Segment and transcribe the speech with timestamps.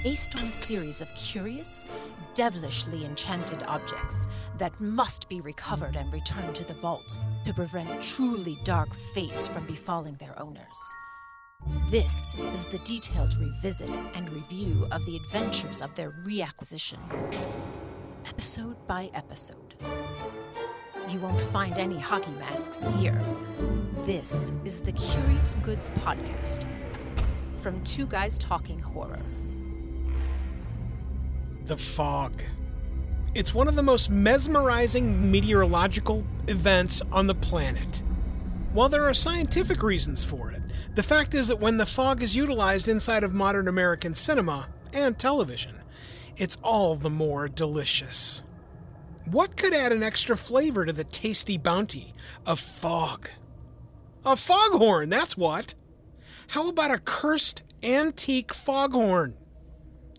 [0.03, 1.85] Based on a series of curious,
[2.33, 4.27] devilishly enchanted objects
[4.57, 9.65] that must be recovered and returned to the vault to prevent truly dark fates from
[9.67, 10.95] befalling their owners.
[11.89, 16.99] This is the detailed revisit and review of the adventures of their reacquisition,
[18.27, 19.75] episode by episode.
[21.09, 23.21] You won't find any hockey masks here.
[24.03, 26.65] This is the Curious Goods Podcast
[27.55, 29.23] from Two Guys Talking Horror.
[31.65, 32.41] The fog.
[33.33, 38.03] It's one of the most mesmerizing meteorological events on the planet.
[38.73, 40.61] While there are scientific reasons for it,
[40.95, 45.17] the fact is that when the fog is utilized inside of modern American cinema and
[45.17, 45.81] television,
[46.35, 48.43] it's all the more delicious.
[49.29, 52.13] What could add an extra flavor to the tasty bounty
[52.45, 53.29] of fog?
[54.25, 55.73] A foghorn, that's what!
[56.49, 59.35] How about a cursed antique foghorn?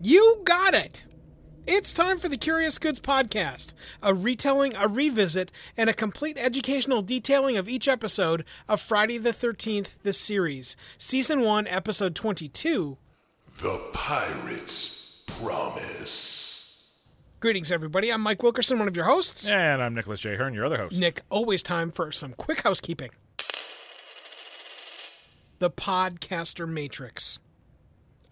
[0.00, 1.06] You got it!
[1.70, 7.02] It's time for the Curious Goods Podcast, a retelling, a revisit, and a complete educational
[7.02, 10.78] detailing of each episode of Friday the 13th, this series.
[10.96, 12.96] Season 1, Episode 22
[13.60, 16.94] The Pirate's Promise.
[17.38, 18.10] Greetings, everybody.
[18.10, 19.46] I'm Mike Wilkerson, one of your hosts.
[19.46, 20.36] And I'm Nicholas J.
[20.36, 20.98] Hearn, your other host.
[20.98, 23.10] Nick, always time for some quick housekeeping.
[25.58, 27.38] The Podcaster Matrix.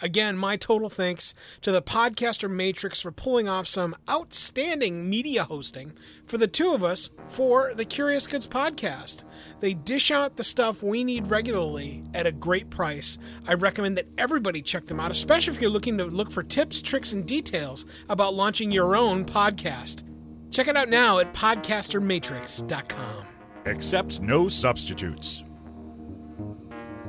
[0.01, 5.95] Again, my total thanks to the Podcaster Matrix for pulling off some outstanding media hosting
[6.27, 9.25] for the two of us for the Curious Goods podcast.
[9.61, 13.17] They dish out the stuff we need regularly at a great price.
[13.47, 16.83] I recommend that everybody check them out, especially if you're looking to look for tips,
[16.83, 20.03] tricks, and details about launching your own podcast.
[20.51, 23.27] Check it out now at podcastermatrix.com.
[23.65, 25.43] Accept no substitutes.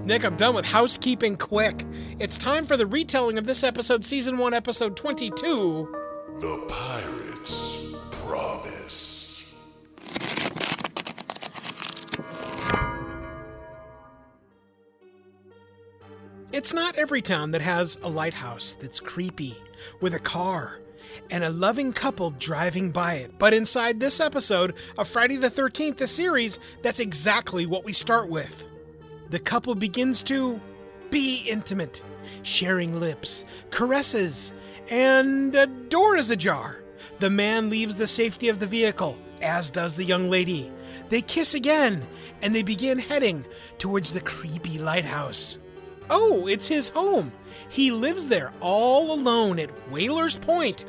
[0.07, 1.83] Nick, I'm done with housekeeping quick.
[2.17, 5.93] It's time for the retelling of this episode, season 1, episode 22.
[6.39, 9.53] The Pirate's Promise.
[16.53, 19.57] It's not every town that has a lighthouse that's creepy,
[19.99, 20.79] with a car,
[21.31, 23.37] and a loving couple driving by it.
[23.37, 28.29] But inside this episode of Friday the 13th, the series, that's exactly what we start
[28.29, 28.65] with.
[29.29, 30.59] The couple begins to
[31.09, 32.01] be intimate,
[32.43, 34.53] sharing lips, caresses,
[34.89, 36.83] and a door is ajar.
[37.19, 40.71] The man leaves the safety of the vehicle, as does the young lady.
[41.09, 42.07] They kiss again,
[42.41, 43.45] and they begin heading
[43.77, 45.57] towards the creepy lighthouse.
[46.09, 47.33] Oh, it's his home.
[47.69, 50.85] He lives there all alone at Whaler's Point.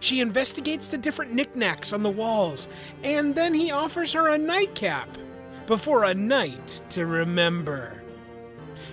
[0.00, 2.68] She investigates the different knickknacks on the walls,
[3.02, 5.18] and then he offers her a nightcap
[5.66, 8.02] before a night to remember.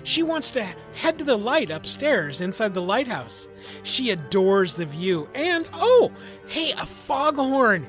[0.04, 3.50] She wants to head to the light upstairs inside the lighthouse.
[3.84, 6.12] She adores the view, and oh,
[6.48, 7.88] hey, a foghorn!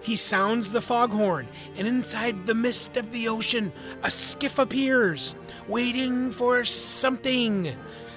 [0.00, 3.72] He sounds the foghorn, and inside the mist of the ocean,
[4.02, 5.36] a skiff appears,
[5.68, 7.72] waiting for something.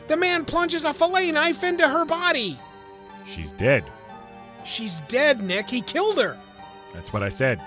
[0.08, 2.60] The man plunges a fillet knife into her body.
[3.26, 3.84] She's dead.
[4.64, 5.70] She's dead, Nick.
[5.70, 6.40] He killed her.
[6.94, 7.62] That's what I said.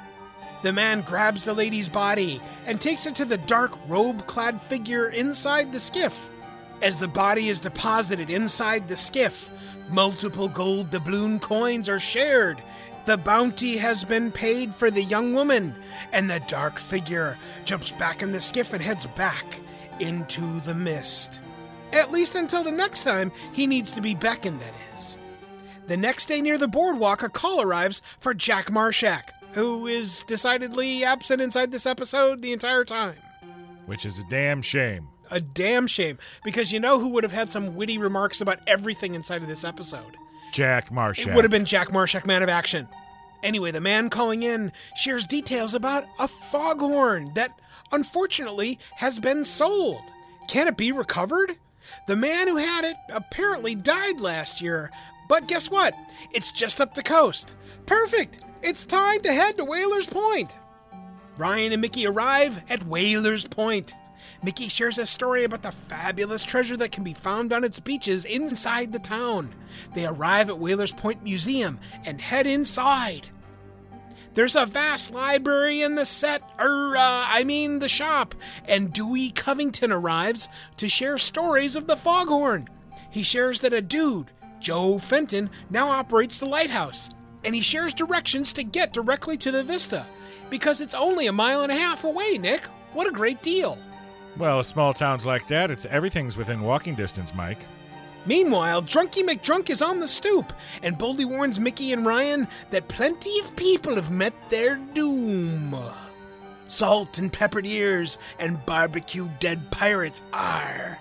[0.63, 5.09] The man grabs the lady's body and takes it to the dark robe clad figure
[5.11, 6.31] inside the skiff.
[6.83, 9.51] As the body is deposited inside the skiff,
[9.89, 12.63] multiple gold doubloon coins are shared.
[13.07, 15.75] The bounty has been paid for the young woman,
[16.13, 19.61] and the dark figure jumps back in the skiff and heads back
[20.01, 21.41] into the mist.
[21.93, 25.17] At least until the next time he needs to be beckoned, that is.
[25.87, 31.05] The next day near the boardwalk, a call arrives for Jack Marshak, who is decidedly
[31.05, 33.17] absent inside this episode the entire time.
[33.87, 35.09] Which is a damn shame.
[35.31, 39.15] A damn shame, because you know who would have had some witty remarks about everything
[39.15, 40.17] inside of this episode?
[40.53, 41.27] Jack Marshak.
[41.29, 42.89] It would have been Jack Marshak, man of action.
[43.43, 47.53] Anyway, the man calling in shares details about a foghorn that
[47.93, 50.01] unfortunately has been sold.
[50.49, 51.57] Can it be recovered?
[52.07, 54.91] The man who had it apparently died last year,
[55.29, 55.95] But guess what?
[56.33, 57.55] It's just up the coast.
[57.87, 58.41] Perfect!
[58.61, 60.59] It's time to head to Whaler's Point.
[61.37, 63.95] Ryan and Mickey arrive at Whaler's Point.
[64.43, 68.25] Mickey shares a story about the fabulous treasure that can be found on its beaches
[68.25, 69.55] inside the town.
[69.95, 73.29] They arrive at Whaler's Point Museum and head inside.
[74.35, 78.35] There's a vast library in the set, er, uh, I mean the shop,
[78.67, 82.69] and Dewey Covington arrives to share stories of the foghorn.
[83.11, 84.31] He shares that a dude,
[84.61, 87.09] Joe Fenton, now operates the lighthouse,
[87.45, 90.07] and he shares directions to get directly to the vista,
[90.51, 92.67] because it's only a mile and a half away, Nick.
[92.93, 93.79] What a great deal!
[94.37, 97.67] Well, small towns like that, it's everything's within walking distance, Mike.
[98.27, 100.53] Meanwhile, Drunky McDrunk is on the stoop
[100.83, 105.75] and boldly warns Mickey and Ryan that plenty of people have met their doom.
[106.67, 110.99] Salt and peppered ears and barbecue dead pirates are.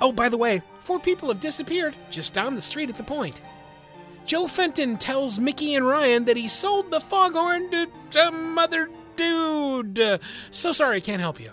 [0.00, 3.42] Oh, by the way, four people have disappeared just down the street at the point.
[4.30, 10.20] Joe Fenton tells Mickey and Ryan that he sold the foghorn to some other dude.
[10.52, 11.50] So sorry, I can't help you.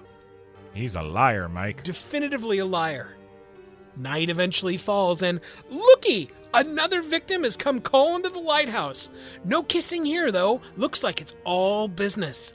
[0.75, 1.81] He's a liar, Mike.
[1.81, 3.17] Definitively a liar.
[3.95, 5.41] Night eventually falls, and
[5.71, 6.29] looky!
[6.53, 9.09] Another victim has come calling to the lighthouse.
[9.43, 10.61] No kissing here, though.
[10.75, 12.53] Looks like it's all business.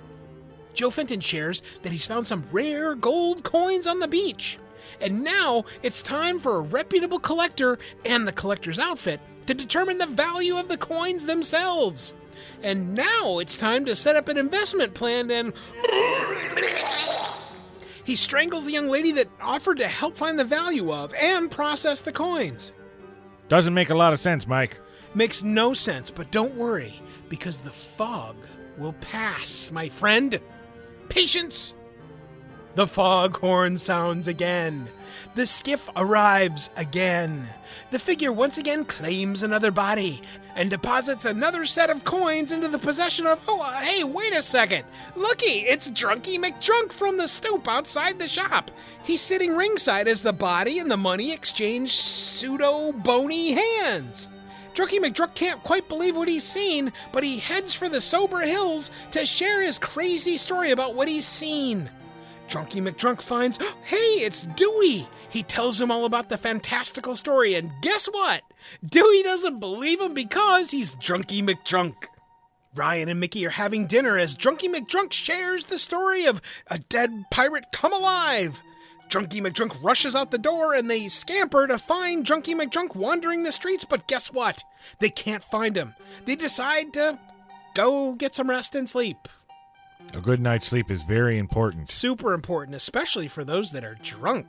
[0.72, 4.60] Joe Fenton shares that he's found some rare gold coins on the beach.
[5.00, 10.06] And now it's time for a reputable collector and the collector's outfit to determine the
[10.06, 12.15] value of the coins themselves.
[12.62, 15.53] And now it's time to set up an investment plan and.
[18.05, 22.00] He strangles the young lady that offered to help find the value of and process
[22.00, 22.73] the coins.
[23.49, 24.81] Doesn't make a lot of sense, Mike.
[25.15, 28.37] Makes no sense, but don't worry, because the fog
[28.77, 30.41] will pass, my friend.
[31.09, 31.75] Patience!
[32.75, 34.89] The foghorn sounds again.
[35.35, 37.49] The skiff arrives again.
[37.91, 40.23] The figure once again claims another body
[40.55, 43.41] and deposits another set of coins into the possession of.
[43.49, 44.85] Oh, uh, hey, wait a second.
[45.17, 48.70] Looky, it's Drunky McDrunk from the stoop outside the shop.
[49.05, 54.29] He's sitting ringside as the body and the money exchange pseudo bony hands.
[54.75, 58.91] Drunky McDrunk can't quite believe what he's seen, but he heads for the Sober Hills
[59.11, 61.91] to share his crazy story about what he's seen.
[62.52, 65.08] Drunky McDrunk finds, hey, it's Dewey.
[65.31, 68.43] He tells him all about the fantastical story, and guess what?
[68.84, 71.94] Dewey doesn't believe him because he's Drunky McDrunk.
[72.75, 77.25] Ryan and Mickey are having dinner as Drunky McDrunk shares the story of a dead
[77.31, 78.60] pirate come alive.
[79.08, 83.52] Drunky McDrunk rushes out the door and they scamper to find Drunky McDrunk wandering the
[83.52, 84.62] streets, but guess what?
[84.98, 85.94] They can't find him.
[86.26, 87.19] They decide to
[87.75, 89.16] go get some rest and sleep.
[90.14, 91.88] A good night's sleep is very important.
[91.88, 94.46] Super important, especially for those that are drunk.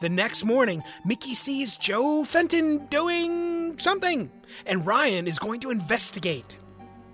[0.00, 4.32] The next morning, Mickey sees Joe Fenton doing something,
[4.66, 6.58] and Ryan is going to investigate.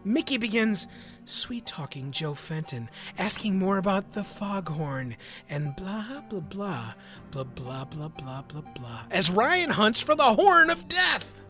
[0.05, 0.87] Mickey begins
[1.27, 2.89] sweet talking Joe Fenton,
[3.19, 5.17] asking more about the foghorn,
[5.51, 6.95] and blah, blah, blah,
[7.31, 11.43] blah, blah, blah, blah, blah, blah, as Ryan hunts for the horn of death.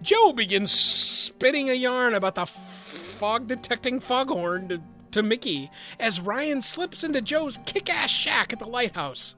[0.00, 4.80] Joe begins spinning a yarn about the fog detecting foghorn to,
[5.12, 9.34] to Mickey as Ryan slips into Joe's kick ass shack at the lighthouse.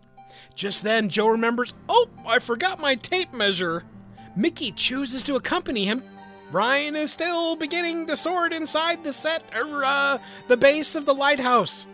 [0.55, 3.84] Just then, Joe remembers, oh, I forgot my tape measure.
[4.37, 6.02] Mickey chooses to accompany him.
[6.50, 10.18] Ryan is still beginning to sort inside the set, er, uh,
[10.49, 11.87] the base of the lighthouse.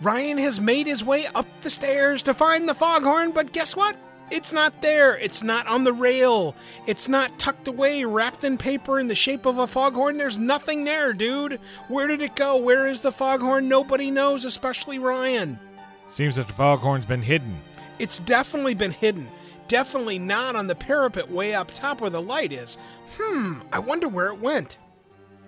[0.00, 3.96] Ryan has made his way up the stairs to find the foghorn, but guess what?
[4.30, 5.18] It's not there.
[5.18, 6.54] It's not on the rail.
[6.86, 10.18] It's not tucked away, wrapped in paper in the shape of a foghorn.
[10.18, 11.58] There's nothing there, dude.
[11.88, 12.56] Where did it go?
[12.56, 13.68] Where is the foghorn?
[13.68, 15.58] Nobody knows, especially Ryan.
[16.06, 17.60] Seems that the foghorn's been hidden.
[17.98, 19.28] It's definitely been hidden.
[19.68, 22.78] Definitely not on the parapet way up top where the light is.
[23.16, 24.78] Hmm, I wonder where it went.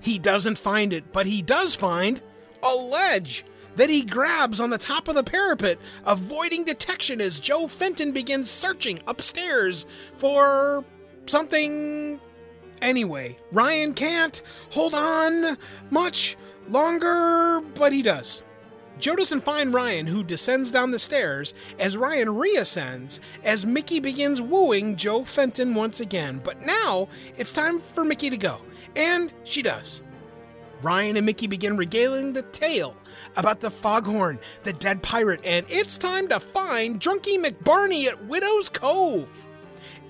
[0.01, 2.21] He doesn't find it, but he does find
[2.62, 3.45] a ledge
[3.76, 8.50] that he grabs on the top of the parapet, avoiding detection as Joe Fenton begins
[8.50, 9.87] searching upstairs
[10.17, 10.85] for
[11.26, 12.21] something.
[12.81, 15.57] Anyway, Ryan can't hold on
[15.91, 16.37] much
[16.69, 18.43] longer, but he does.
[18.99, 24.41] Joe doesn't find Ryan, who descends down the stairs as Ryan reascends as Mickey begins
[24.41, 26.41] wooing Joe Fenton once again.
[26.45, 28.61] But now it's time for Mickey to go,
[28.95, 30.02] and she does.
[30.83, 32.97] Ryan and Mickey begin regaling the tale
[33.37, 38.69] about the foghorn, the dead pirate, and it's time to find Drunky McBarney at Widow's
[38.69, 39.47] Cove.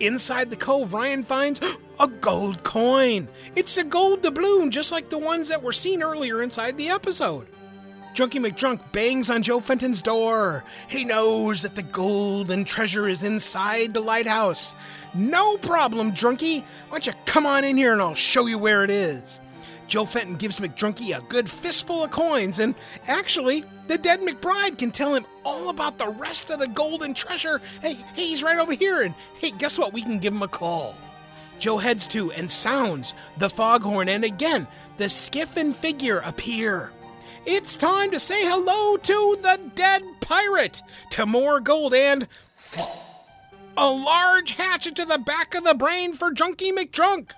[0.00, 1.60] Inside the cove, Ryan finds
[2.00, 3.28] a gold coin.
[3.54, 7.46] It's a gold doubloon, just like the ones that were seen earlier inside the episode.
[8.14, 10.64] Drunky McDrunk bangs on Joe Fenton's door.
[10.88, 14.74] He knows that the golden treasure is inside the lighthouse.
[15.14, 16.62] No problem, Drunky.
[16.88, 19.40] Why don't you come on in here and I'll show you where it is?
[19.86, 22.74] Joe Fenton gives McDrunky a good fistful of coins, and
[23.08, 27.60] actually, the dead McBride can tell him all about the rest of the golden treasure.
[27.80, 29.92] Hey, hey, he's right over here, and hey, guess what?
[29.92, 30.96] We can give him a call.
[31.58, 36.90] Joe heads to and sounds the foghorn, and again, the skiff and figure appear.
[37.44, 42.26] It's time to say hello to the dead pirate, to more gold, and
[43.76, 47.32] a large hatchet to the back of the brain for Junkie McDrunk.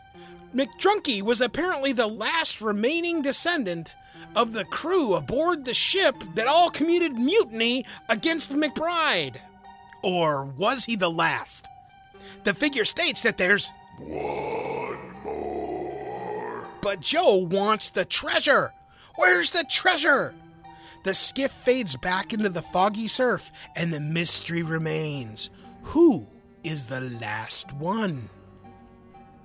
[0.55, 3.97] McDrunky was apparently the last remaining descendant
[4.37, 9.37] of the crew aboard the ship that all commuted mutiny against the McBride.
[10.03, 11.69] Or was he the last?
[12.45, 16.69] The figure states that there's One more.
[16.81, 18.73] But Joe wants the treasure.
[19.17, 20.35] Where's the treasure?
[21.05, 25.51] The skiff fades back into the foggy surf, and the mystery remains.
[25.83, 26.27] Who
[26.63, 28.31] is the last one?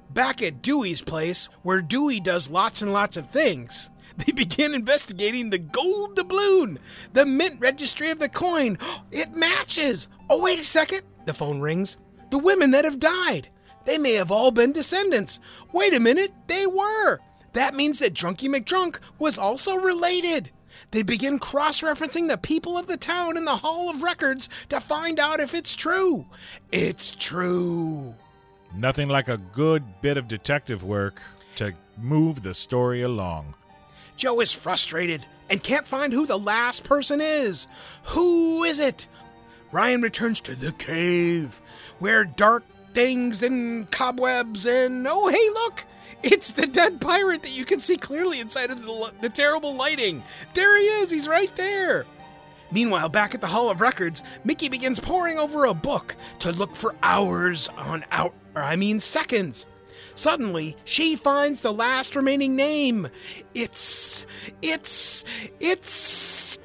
[0.09, 5.49] Back at Dewey's place, where Dewey does lots and lots of things, they begin investigating
[5.49, 6.79] the gold doubloon,
[7.13, 8.77] the mint registry of the coin.
[9.11, 10.07] It matches.
[10.29, 11.01] Oh, wait a second.
[11.25, 11.97] The phone rings.
[12.31, 13.49] The women that have died.
[13.85, 15.39] They may have all been descendants.
[15.73, 17.19] Wait a minute, they were.
[17.53, 20.51] That means that Drunky McDrunk was also related.
[20.91, 24.79] They begin cross referencing the people of the town in the Hall of Records to
[24.79, 26.27] find out if it's true.
[26.71, 28.15] It's true.
[28.73, 31.21] Nothing like a good bit of detective work
[31.55, 33.55] to move the story along.
[34.15, 37.67] Joe is frustrated and can't find who the last person is.
[38.03, 39.07] Who is it?
[39.71, 41.61] Ryan returns to the cave,
[41.99, 45.85] where dark things and cobwebs and oh, hey, look!
[46.21, 50.23] It's the dead pirate that you can see clearly inside of the, the terrible lighting.
[50.53, 52.05] There he is, he's right there.
[52.71, 56.75] Meanwhile, back at the Hall of Records, Mickey begins poring over a book to look
[56.75, 59.65] for hours on out, or I mean seconds.
[60.15, 63.07] Suddenly, she finds the last remaining name.
[63.53, 64.25] It's.
[64.61, 65.23] It's.
[65.59, 66.59] It's.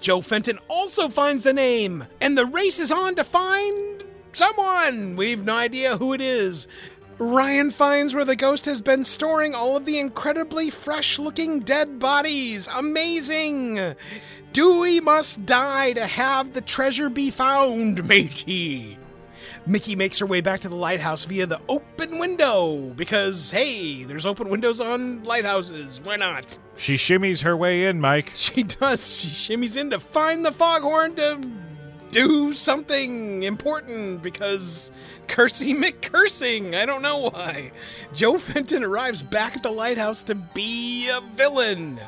[0.00, 5.16] Joe Fenton also finds the name, and the race is on to find someone.
[5.16, 6.68] We've no idea who it is.
[7.18, 11.98] Ryan finds where the ghost has been storing all of the incredibly fresh looking dead
[11.98, 12.68] bodies.
[12.72, 13.96] Amazing!
[14.52, 18.98] Dewey must die to have the treasure be found, matey.
[19.66, 24.24] Mickey makes her way back to the lighthouse via the open window because, hey, there's
[24.24, 26.00] open windows on lighthouses.
[26.02, 26.56] Why not?
[26.76, 28.32] She shimmies her way in, Mike.
[28.34, 29.20] She does.
[29.20, 31.38] She shimmies in to find the foghorn to
[32.10, 34.90] do something important because
[35.26, 36.74] Cursey McCursing.
[36.74, 37.72] I don't know why.
[38.14, 42.00] Joe Fenton arrives back at the lighthouse to be a villain.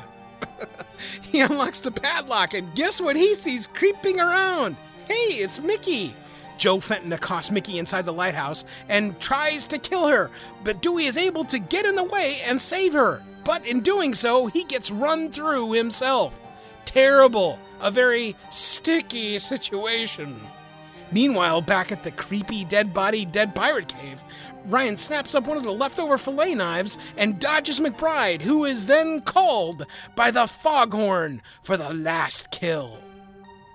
[1.21, 4.75] he unlocks the padlock, and guess what he sees creeping around?
[5.07, 6.15] Hey, it's Mickey.
[6.57, 10.29] Joe Fenton accosts Mickey inside the lighthouse and tries to kill her,
[10.63, 13.23] but Dewey is able to get in the way and save her.
[13.43, 16.39] But in doing so, he gets run through himself.
[16.85, 17.57] Terrible.
[17.79, 20.39] A very sticky situation.
[21.11, 24.23] Meanwhile, back at the creepy dead body dead pirate cave,
[24.65, 29.21] Ryan snaps up one of the leftover fillet knives and dodges McBride, who is then
[29.21, 32.97] called by the foghorn for the last kill.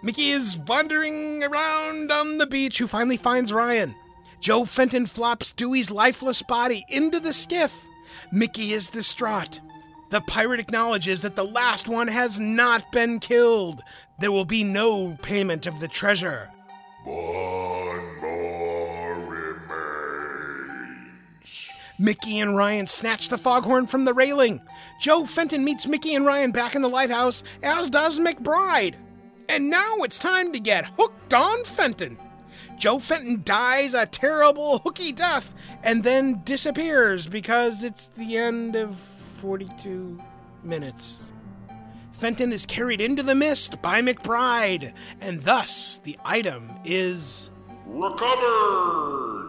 [0.03, 3.95] Mickey is wandering around on the beach, who finally finds Ryan.
[4.39, 7.85] Joe Fenton flops Dewey's lifeless body into the skiff.
[8.31, 9.59] Mickey is distraught.
[10.11, 13.83] The pirate acknowledges that the last one has not been killed.
[14.21, 16.51] There will be no payment of the treasure.
[17.05, 18.86] One more
[21.99, 24.61] Mickey and Ryan snatch the foghorn from the railing.
[25.01, 28.95] Joe Fenton meets Mickey and Ryan back in the lighthouse, as does McBride.
[29.49, 32.19] And now it's time to get hooked on Fenton.
[32.77, 38.97] Joe Fenton dies a terrible hooky death and then disappears because it's the end of
[38.97, 40.21] 42
[40.63, 41.23] minutes.
[42.13, 47.51] Fenton is carried into the mist by McBride, and thus the item is
[47.87, 49.46] Recovered.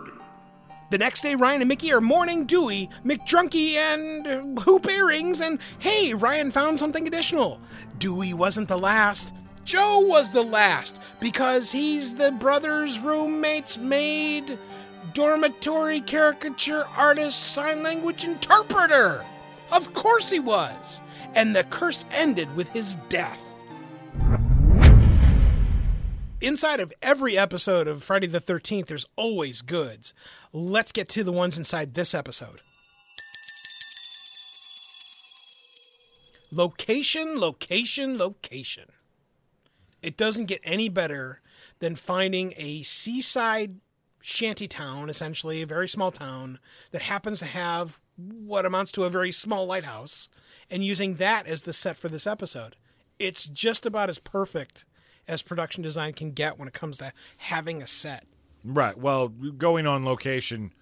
[0.90, 6.14] The next day, Ryan and Mickey are mourning Dewey, McDrunky, and Hoop Earrings, and hey,
[6.14, 7.60] Ryan found something additional.
[7.98, 9.34] Dewey wasn't the last.
[9.66, 14.58] Joe was the last because he's the brother's roommate's maid,
[15.14, 19.26] dormitory caricature artist, sign language interpreter.
[19.74, 21.02] Of course he was.
[21.36, 23.44] And the curse ended with his death.
[26.40, 30.14] Inside of every episode of Friday the 13th, there's always goods.
[30.54, 32.62] Let's get to the ones inside this episode.
[36.52, 38.86] Location, location, location.
[40.04, 41.42] It doesn't get any better
[41.80, 43.80] than finding a seaside
[44.22, 46.60] shanty town, essentially, a very small town
[46.92, 50.30] that happens to have what amounts to a very small lighthouse,
[50.70, 52.76] and using that as the set for this episode.
[53.18, 54.86] It's just about as perfect
[55.28, 58.26] as production design can get when it comes to having a set.
[58.64, 58.98] Right.
[58.98, 60.74] Well, going on location,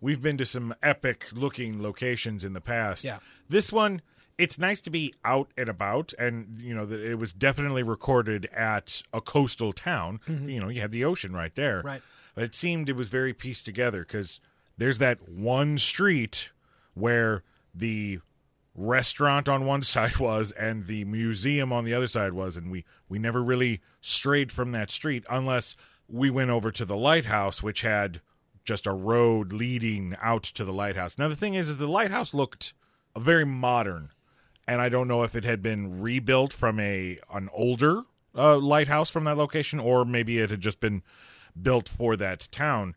[0.00, 3.04] we've been to some epic looking locations in the past.
[3.04, 3.18] Yeah.
[3.48, 4.02] This one,
[4.38, 8.48] it's nice to be out and about, and you know that it was definitely recorded
[8.54, 10.20] at a coastal town.
[10.26, 11.78] You know, you had the ocean right there.
[11.78, 11.86] Mm-hmm.
[11.86, 12.02] Right.
[12.34, 14.40] But it seemed it was very pieced together because
[14.78, 16.50] there's that one street
[16.94, 17.42] where
[17.74, 18.20] the
[18.86, 22.84] restaurant on one side was and the museum on the other side was and we
[23.08, 25.76] we never really strayed from that street unless
[26.08, 28.20] we went over to the lighthouse which had
[28.64, 31.16] just a road leading out to the lighthouse.
[31.16, 32.72] Now the thing is, is the lighthouse looked
[33.18, 34.10] very modern
[34.66, 38.02] and i don't know if it had been rebuilt from a an older
[38.36, 41.02] uh, lighthouse from that location or maybe it had just been
[41.60, 42.94] built for that town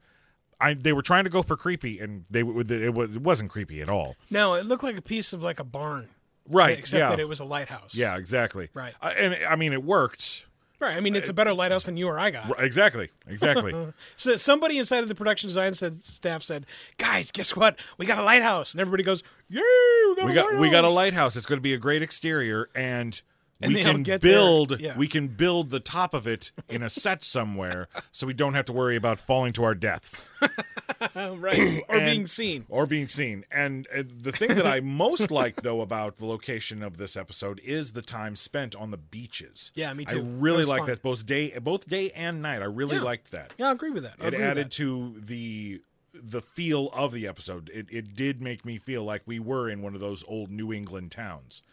[0.63, 2.45] I, they were trying to go for creepy, and they it,
[2.93, 4.15] was, it wasn't creepy at all.
[4.29, 6.09] No, it looked like a piece of like a barn,
[6.49, 6.79] Right?
[6.79, 7.09] except yeah.
[7.09, 7.95] that it was a lighthouse.
[7.95, 8.69] yeah, exactly.
[8.73, 8.93] Right.
[9.01, 10.45] Uh, and I mean, it worked.
[10.79, 10.97] Right.
[10.97, 12.61] I mean, it's a better lighthouse than you or I got.
[12.61, 13.09] Exactly.
[13.27, 13.73] Exactly.
[14.17, 16.65] So somebody inside of the production design said, staff said,
[16.97, 17.79] "Guys, guess what?
[17.97, 19.61] We got a lighthouse." And everybody goes, "Yay!
[20.09, 21.37] We got we a got we got a lighthouse.
[21.37, 23.21] It's going to be a great exterior, and,
[23.63, 24.79] And we can build.
[24.79, 24.97] Yeah.
[24.97, 28.65] We can build the top of it in a set somewhere, so we don't have
[28.65, 30.29] to worry about falling to our deaths
[31.15, 32.65] right or And- being seen.
[32.69, 33.45] or being seen.
[33.51, 37.59] And uh, the thing that I most like, though, about the location of this episode
[37.63, 39.71] is the time spent on the beaches.
[39.75, 40.19] Yeah, me too.
[40.19, 40.89] I really That like fun.
[40.89, 42.61] that both day, both day and night.
[42.61, 43.03] I really Yeah.
[43.03, 43.53] liked that.
[43.57, 44.15] Yeah, I agree with that.
[44.21, 44.71] I it added that.
[44.73, 45.81] to the
[46.15, 47.71] the feel of the episode.
[47.73, 50.71] It it did make me feel like we were in one of those old New
[50.71, 51.63] England towns.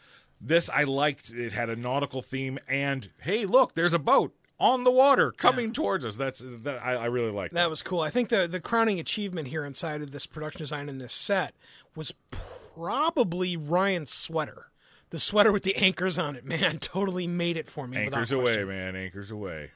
[0.41, 1.29] This I liked.
[1.29, 5.71] It had a nautical theme, and hey, look, there's a boat on the water coming
[5.71, 6.17] towards us.
[6.17, 8.01] That's that I, I really like That was cool.
[8.01, 11.53] I think the the crowning achievement here inside of this production design in this set
[11.95, 14.71] was probably Ryan's sweater.
[15.11, 17.97] The sweater with the anchors on it, man, totally made it for me.
[17.97, 18.95] Anchors away, man.
[18.95, 19.71] Anchors away.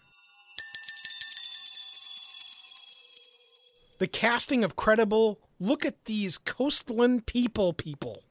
[3.99, 5.39] The casting of credible.
[5.59, 7.73] Look at these coastland people.
[7.73, 8.23] People.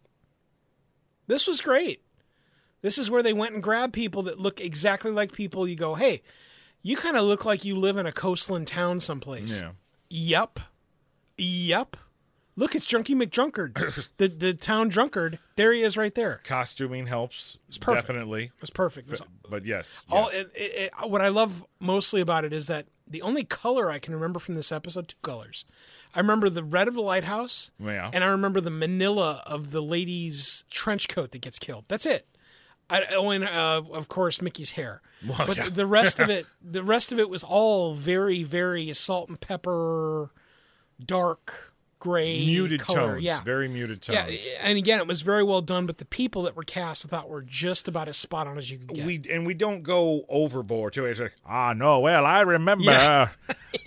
[1.26, 2.02] This was great.
[2.84, 5.66] This is where they went and grabbed people that look exactly like people.
[5.66, 6.20] You go, hey,
[6.82, 9.62] you kind of look like you live in a coastland town someplace.
[9.62, 9.70] Yeah.
[10.10, 10.60] Yep.
[11.38, 11.96] Yep.
[12.56, 15.38] Look, it's Junkie McDrunkard, the the town drunkard.
[15.56, 16.42] There he is, right there.
[16.44, 17.56] Costuming helps.
[17.68, 18.06] It's perfect.
[18.06, 18.52] Definitely.
[18.60, 19.22] it's perfect.
[19.48, 20.02] But yes.
[20.10, 20.42] all yes.
[20.42, 23.98] it, it, it- what I love mostly about it is that the only color I
[23.98, 25.64] can remember from this episode, two colors.
[26.14, 28.10] I remember the red of the lighthouse, Yeah.
[28.12, 31.86] and I remember the manila of the lady's trench coat that gets killed.
[31.88, 32.28] That's it.
[32.94, 35.02] I, oh, and uh, of course Mickey's hair.
[35.26, 35.68] Well, but yeah.
[35.68, 40.30] the rest of it, the rest of it was all very, very salt and pepper,
[41.04, 41.73] dark
[42.04, 43.12] gray, muted color.
[43.14, 43.22] tones.
[43.22, 44.44] Yeah, Very muted tones.
[44.46, 45.86] yeah, and again, it was very well done.
[45.86, 48.70] But the people that were cast, I thought, were just about as spot on as
[48.70, 49.06] you could get.
[49.06, 51.06] we and we don't go overboard too.
[51.06, 53.28] It's like, ah, no, well, I remember Yeah.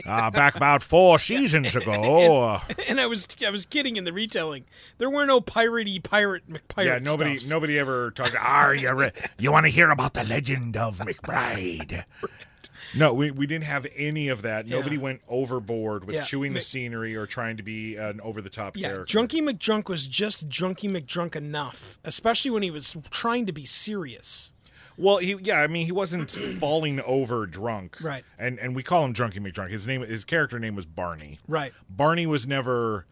[0.06, 2.44] uh, back about four seasons ago.
[2.44, 4.66] uh, and I was I was kidding in the retelling.
[4.98, 6.86] There were no piratey pirate McPirate.
[6.86, 7.52] yeah, nobody, stuffs.
[7.52, 8.36] nobody ever talked.
[8.36, 8.92] Are you?
[8.94, 12.04] Re- You want to hear about the legend of McBride?
[12.96, 14.68] no, we we didn't have any of that.
[14.68, 18.50] Nobody went overboard with Yeah, chewing the scenery or trying to be an over the
[18.50, 19.06] top Yeah, character.
[19.12, 24.54] Junkie McDrunk was just Junkie McDrunk enough, especially when he was trying to be serious.
[24.98, 28.24] Well, he yeah, I mean, he wasn't falling over drunk, Right.
[28.40, 29.70] And and we call him Drunky McDrunk.
[29.70, 31.40] His name, his character name was Barney.
[31.48, 31.72] Right.
[31.90, 33.06] Barney was never.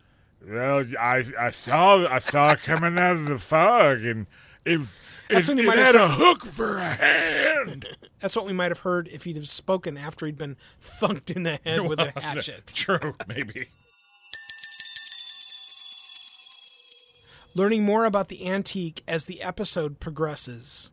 [0.47, 4.27] Well, I I saw I saw coming out of the fog, and
[4.65, 4.81] it
[5.29, 7.87] it, it might have had a hook for a hand.
[8.19, 11.43] That's what we might have heard if he'd have spoken after he'd been thunked in
[11.43, 12.67] the head with a hatchet.
[12.73, 13.67] True, maybe.
[17.55, 20.91] Learning more about the antique as the episode progresses.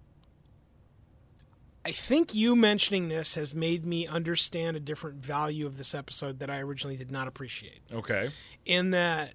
[1.85, 6.39] I think you mentioning this has made me understand a different value of this episode
[6.39, 7.81] that I originally did not appreciate.
[7.93, 8.31] Okay.
[8.65, 9.33] in that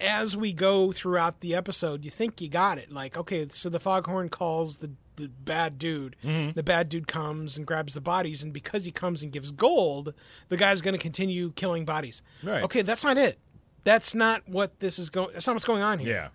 [0.00, 2.90] as we go throughout the episode, you think you got it.
[2.90, 6.16] Like, okay, so the foghorn calls the, the bad dude.
[6.24, 6.52] Mm-hmm.
[6.52, 10.14] The bad dude comes and grabs the bodies, and because he comes and gives gold,
[10.48, 12.22] the guy's going to continue killing bodies.
[12.42, 12.62] Right.
[12.64, 13.38] Okay, that's not it.
[13.84, 15.30] That's not what this is going.
[15.32, 16.14] That's not what's going on here.
[16.14, 16.28] Yeah.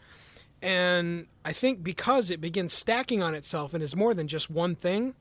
[0.61, 4.75] And I think because it begins stacking on itself and is more than just one
[4.75, 5.15] thing,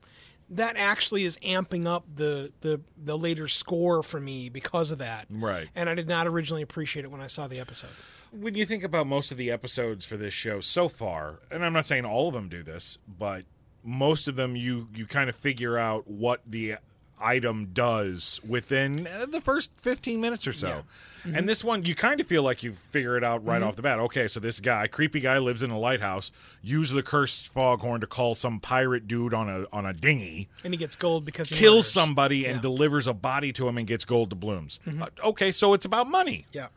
[0.49, 5.27] that actually is amping up the the the later score for me because of that.
[5.29, 5.69] Right.
[5.75, 7.91] And I did not originally appreciate it when I saw the episode.
[8.31, 11.73] When you think about most of the episodes for this show so far, and I'm
[11.73, 13.43] not saying all of them do this, but
[13.83, 16.75] most of them you you kind of figure out what the
[17.21, 20.83] item does within the first 15 minutes or so.
[21.25, 21.45] And mm-hmm.
[21.47, 23.67] this one you kind of feel like you figure it out right mm-hmm.
[23.67, 23.99] off the bat.
[23.99, 28.07] Okay, so this guy, creepy guy lives in a lighthouse, use the cursed foghorn to
[28.07, 31.55] call some pirate dude on a on a dinghy And he gets gold because he
[31.55, 31.91] kills murders.
[31.91, 34.79] somebody and delivers a body to him and gets gold doubloons.
[34.85, 35.03] Mm-hmm.
[35.03, 36.45] Uh, okay, so it's about money.
[36.53, 36.67] Yeah.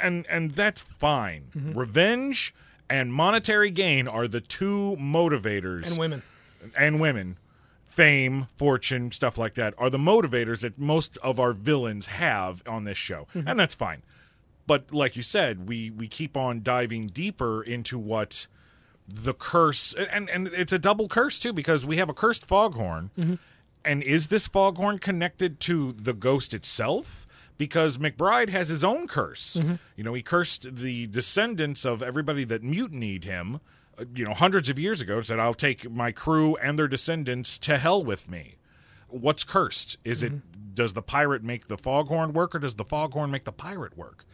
[0.00, 1.46] And and, that's fine.
[1.56, 1.78] Mm-hmm.
[1.78, 2.54] Revenge
[2.88, 6.22] and monetary gain are the two motivators And women.
[6.76, 7.38] and women.
[7.84, 12.82] Fame, fortune, stuff like that are the motivators that most of our villains have on
[12.84, 13.28] this show.
[13.34, 13.46] Mm-hmm.
[13.46, 14.02] And that's fine.
[14.66, 18.46] But like you said, we we keep on diving deeper into what
[19.06, 23.10] the curse and and it's a double curse too because we have a cursed foghorn
[23.18, 23.34] mm-hmm.
[23.84, 27.26] and is this foghorn connected to the ghost itself
[27.58, 29.56] because mcbride has his own curse.
[29.96, 33.60] You know he cursed the descendants of everybody that mutinied him
[33.98, 37.58] uh, you know hundreds of years ago said i'll take my crew and their descendants
[37.58, 38.56] to hell with me.
[39.08, 39.96] What's cursed?
[40.02, 43.52] Is it does the pirate make the foghorn work or does the foghorn make the
[43.52, 44.24] pirate work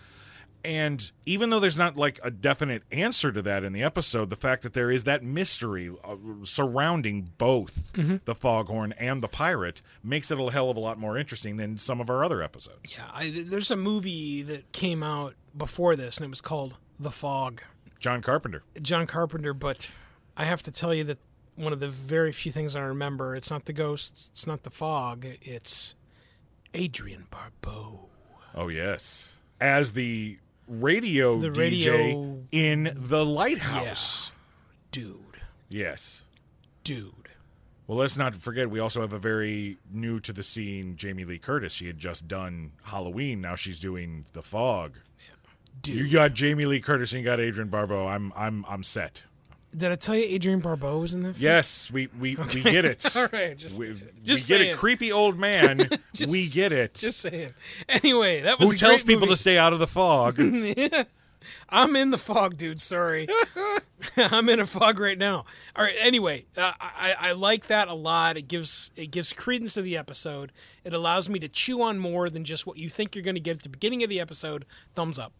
[0.64, 4.36] and even though there's not like a definite answer to that in the episode, the
[4.36, 7.92] fact that there is that mystery uh, surrounding both
[8.24, 11.78] the foghorn and the pirate makes it a hell of a lot more interesting than
[11.78, 12.94] some of our other episodes.
[12.96, 17.10] Yeah, I, there's a movie that came out before this, and it was called The
[17.10, 17.62] Fog.
[17.98, 18.62] John Carpenter.
[18.80, 19.90] John Carpenter, but
[20.36, 21.18] I have to tell you that
[21.56, 24.70] one of the very few things I remember, it's not the ghosts, it's not the
[24.70, 25.94] fog, it's
[26.74, 28.08] Adrienne Barbeau.
[28.54, 30.38] Oh yes, as the
[30.70, 34.32] radio The DJ radio- in the lighthouse.
[34.92, 36.24] Dude, Yes.
[36.84, 37.12] dude.
[37.86, 41.38] Well, let's not forget we also have a very new to the scene Jamie Lee
[41.38, 41.72] Curtis.
[41.72, 43.40] She had just done Halloween.
[43.40, 44.98] Now she's doing The Fog.
[45.82, 45.96] Dude.
[45.96, 48.06] You got Jamie Lee Curtis and you got Adrienne Barbeau.
[48.06, 49.24] I'm I'm I'm set.
[49.76, 51.34] Did I tell you Adrienne Barbeau was in that?
[51.34, 51.42] film?
[51.42, 53.04] Yes, we we, we get it.
[53.16, 54.70] All right, just- we, just we get saying.
[54.70, 54.76] it.
[54.76, 55.88] Creepy old man.
[56.28, 56.94] we get it.
[56.94, 57.54] Just saying.
[57.88, 59.34] Anyway, that was Who tells people movie.
[59.34, 60.38] to stay out of the fog?
[61.70, 62.80] I'm in the fog, dude.
[62.82, 63.26] Sorry,
[64.16, 65.46] I'm in a fog right now.
[65.74, 65.94] All right.
[65.98, 68.36] Anyway, uh, I I like that a lot.
[68.36, 70.52] It gives it gives credence to the episode.
[70.84, 73.40] It allows me to chew on more than just what you think you're going to
[73.40, 74.64] get at the beginning of the episode.
[74.94, 75.32] Thumbs up.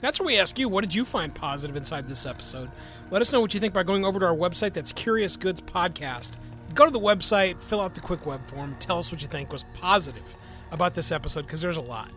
[0.00, 2.70] That's where we ask you, what did you find positive inside this episode?
[3.10, 4.72] Let us know what you think by going over to our website.
[4.72, 6.36] That's Curious Goods Podcast.
[6.74, 9.52] Go to the website, fill out the quick web form, tell us what you think
[9.52, 10.22] was positive
[10.70, 12.10] about this episode because there's a lot.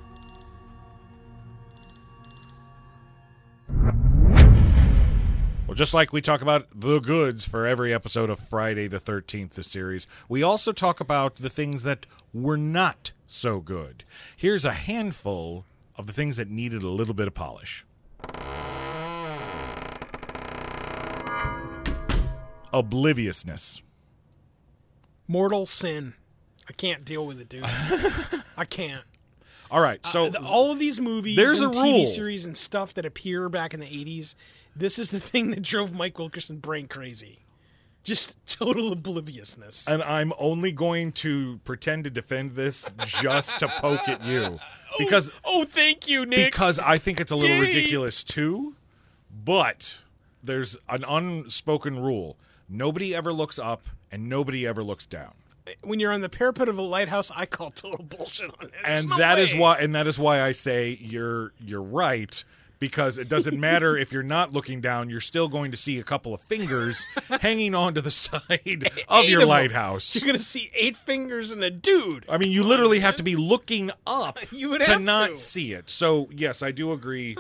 [5.66, 9.52] Well, just like we talk about the goods for every episode of Friday the 13th,
[9.52, 14.04] the series, we also talk about the things that were not so good.
[14.36, 15.66] Here's a handful
[16.02, 17.86] of the things that needed a little bit of polish.
[22.74, 23.82] Obliviousness.
[25.28, 26.14] Mortal sin.
[26.70, 27.64] I can't deal with it, dude.
[28.58, 29.04] I can't.
[29.70, 32.06] All right, so uh, The- all of these movies there's a TV rule.
[32.06, 34.36] series and stuff that appear back in the 80s,
[34.76, 37.40] this is the thing that drove Mike Wilkerson brain crazy.
[38.04, 39.88] Just total obliviousness.
[39.88, 44.60] and I'm only going to pretend to defend this just to poke at you
[45.06, 46.52] because oh, thank you, Nick.
[46.52, 47.62] because I think it's a little Yay.
[47.68, 48.76] ridiculous too.
[49.44, 49.98] But
[50.44, 52.38] there's an unspoken rule:
[52.70, 55.34] nobody ever looks up and nobody ever looks down.
[55.84, 58.72] when you're on the parapet of a lighthouse, I call total bullshit on it.
[58.84, 59.60] There's and no that is way.
[59.60, 62.44] why and that is why I say you're you're right
[62.82, 66.04] because it doesn't matter if you're not looking down you're still going to see a
[66.04, 67.06] couple of fingers
[67.40, 68.42] hanging onto the side
[69.08, 69.48] of Eight your them.
[69.50, 70.14] lighthouse.
[70.16, 72.26] You're gonna see eight fingers and a dude.
[72.28, 75.38] I mean, you literally have to be looking up You would to not to.
[75.38, 75.90] see it.
[75.90, 77.38] So, yes, I do agree.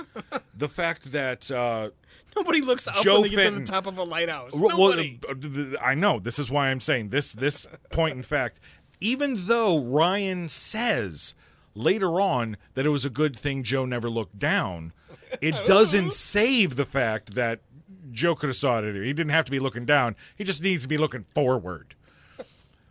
[0.57, 1.89] the fact that uh,
[2.35, 4.53] Nobody looks up Joe when they get to the top of a lighthouse.
[4.53, 5.19] Well, Nobody.
[5.27, 6.17] uh, th- th- I know.
[6.17, 7.33] This is why I'm saying this.
[7.33, 8.59] This point, in fact,
[9.01, 11.33] even though Ryan says
[11.75, 14.93] later on that it was a good thing Joe never looked down,
[15.41, 17.61] it doesn't save the fact that
[18.11, 18.95] Joe could have saw it.
[18.95, 20.15] He didn't have to be looking down.
[20.35, 21.95] He just needs to be looking forward.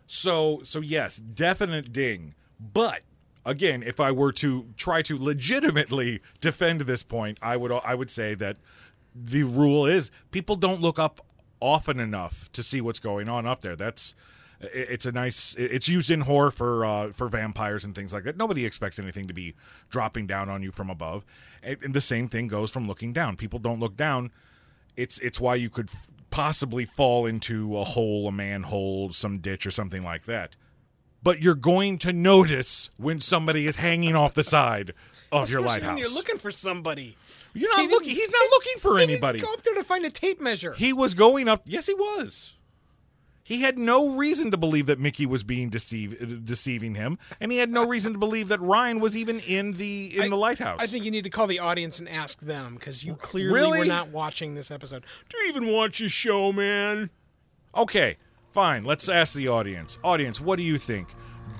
[0.07, 2.35] So, so yes, definite ding.
[2.59, 3.01] But
[3.45, 8.09] again, if I were to try to legitimately defend this point, I would I would
[8.09, 8.57] say that
[9.15, 11.25] the rule is people don't look up
[11.59, 13.75] often enough to see what's going on up there.
[13.75, 14.13] That's
[14.73, 18.37] it's a nice it's used in horror for uh, for vampires and things like that.
[18.37, 19.55] Nobody expects anything to be
[19.89, 21.25] dropping down on you from above.
[21.63, 23.37] And, the same thing goes from looking down.
[23.37, 24.31] People don't look down
[24.97, 29.65] it's it's why you could f- possibly fall into a hole, a manhole, some ditch,
[29.65, 30.55] or something like that.
[31.23, 34.93] But you're going to notice when somebody is hanging off the side
[35.31, 35.99] of your lighthouse.
[35.99, 37.15] You're looking for somebody.
[37.53, 38.09] You're not He looking.
[38.09, 39.39] He's not looking for He didn't anybody.
[39.39, 40.73] Go up there to find a tape measure.
[40.73, 41.63] He was going up.
[41.65, 42.53] Yes, he was.
[43.51, 47.51] He had no reason to believe that Mickey was being deceive, uh, deceiving him, and
[47.51, 50.37] he had no reason to believe that Ryan was even in the in I- the
[50.37, 50.79] lighthouse.
[50.81, 53.79] I think you need to call the audience and ask them because you clearly Really?
[53.79, 55.03] were not watching this episode.
[55.27, 57.09] Do you even watch the show, man?
[57.75, 58.15] Okay,
[58.53, 58.85] fine.
[58.85, 59.97] Let's ask the audience.
[60.01, 61.09] Audience, what do you think?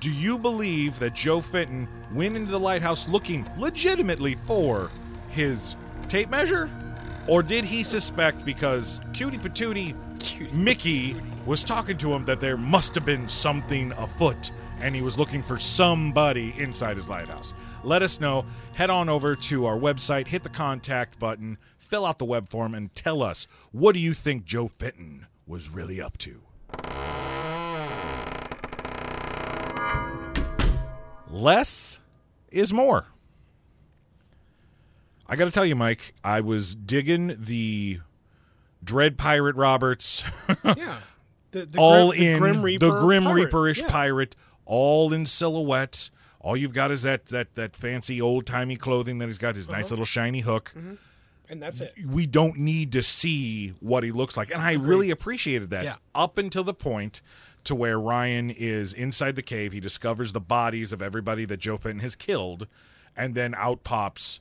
[0.00, 4.90] Do you believe that Joe Fenton went into the lighthouse looking legitimately for
[5.28, 5.76] his
[6.08, 6.70] tape measure?
[7.28, 9.94] Or did he suspect because Cutie Patootie
[10.52, 15.18] Mickey was talking to him that there must have been something afoot and he was
[15.18, 17.54] looking for somebody inside his lighthouse?
[17.84, 18.44] Let us know.
[18.74, 22.74] Head on over to our website, hit the contact button, fill out the web form,
[22.74, 26.42] and tell us what do you think Joe Fenton was really up to?
[31.28, 31.98] Less
[32.50, 33.06] is more.
[35.26, 38.00] I got to tell you, Mike, I was digging the
[38.84, 40.24] Dread Pirate Roberts,
[40.64, 40.98] Yeah.
[41.52, 43.28] The, the all Grim, the in Grim Reaper the Grim.
[43.28, 43.90] Reaper-ish Yeah.
[43.90, 46.08] pirate, all in silhouette.
[46.40, 49.68] All you've got is that that that fancy old timey clothing that he's got, his
[49.68, 49.76] Uh-huh.
[49.76, 50.72] nice little shiny hook.
[51.50, 51.92] and that's it.
[52.08, 55.84] We don't need to see what he looks like, and I really appreciated that.
[55.84, 55.96] Yeah.
[56.14, 57.20] Up until the point
[57.64, 61.76] to where Ryan is inside the cave, he discovers the bodies of everybody that Joe
[61.76, 62.66] Fenton has killed,
[63.14, 64.40] and then out pops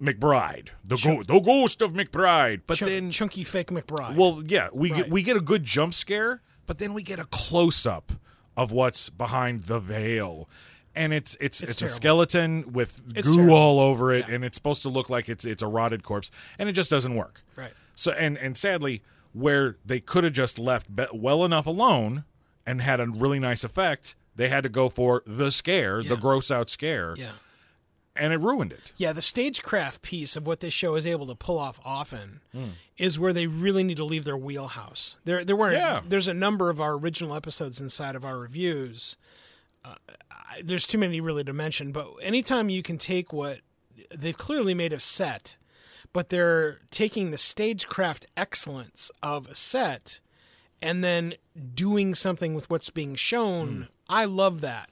[0.00, 2.62] McBride, the go- the ghost of McBride.
[2.66, 4.16] But Chunk- then chunky fake McBride.
[4.16, 5.02] well, yeah, we Right.
[5.02, 8.12] get we get a good jump scare, but then we get a close up
[8.56, 10.48] of what's behind the veil.
[10.96, 11.94] And it's it's it's, a terrible.
[11.96, 13.54] skeleton with It's goo terrible.
[13.56, 16.68] all over it, and it's supposed to look like it's it's a rotted corpse, and
[16.68, 17.42] it just doesn't work.
[17.56, 17.72] Right.
[17.96, 19.02] So and and sadly,
[19.32, 22.24] where they could have just left be- well enough alone
[22.66, 26.20] and had a really nice effect, they had to go for the scare, the Yeah.
[26.20, 27.32] gross out scare, yeah.
[28.16, 28.92] And it ruined it.
[28.96, 32.64] Yeah, the stagecraft piece of what this show is able to pull off often Hmm.
[32.96, 35.16] is where they really need to leave their wheelhouse.
[35.24, 35.74] There, there weren't.
[35.76, 36.02] Yeah.
[36.06, 39.16] There's a number of our original episodes inside of our reviews.
[39.84, 39.94] Uh,
[40.30, 43.60] I, there's too many really to mention, but anytime you can take what
[44.14, 45.56] they've clearly made a set,
[46.12, 50.20] but they're taking the stagecraft excellence of a set
[50.80, 51.34] and then
[51.74, 53.88] doing something with what's being shown.
[54.08, 54.90] I love that.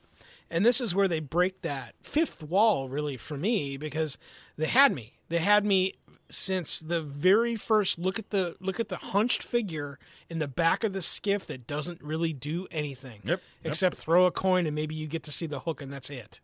[0.52, 4.18] And this is where they break that fifth wall really for me because
[4.58, 5.14] they had me.
[5.30, 5.94] They had me
[6.30, 10.84] since the very first look at the look at the hunched figure in the back
[10.84, 13.70] of the skiff that doesn't really do anything Yep, yep.
[13.70, 16.40] except throw a coin and maybe you get to see the hook and that's it.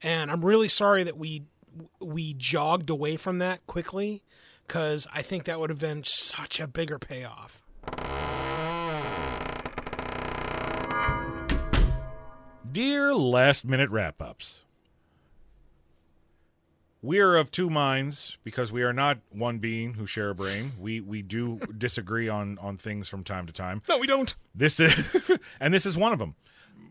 [0.00, 1.42] And I'm really sorry that we
[2.00, 4.22] we jogged away from that quickly
[4.68, 7.63] cuz I think that would have been such a bigger payoff.
[12.74, 14.64] Dear last minute wrap ups,
[17.00, 20.72] we are of two minds because we are not one being who share a brain.
[20.80, 23.80] We we do disagree on on things from time to time.
[23.88, 24.34] No, we don't.
[24.56, 24.92] This is
[25.60, 26.34] and this is one of them.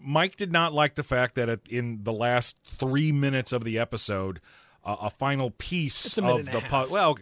[0.01, 3.77] Mike did not like the fact that at, in the last three minutes of the
[3.77, 4.39] episode,
[4.85, 7.17] uh, a final piece a of the pu- well,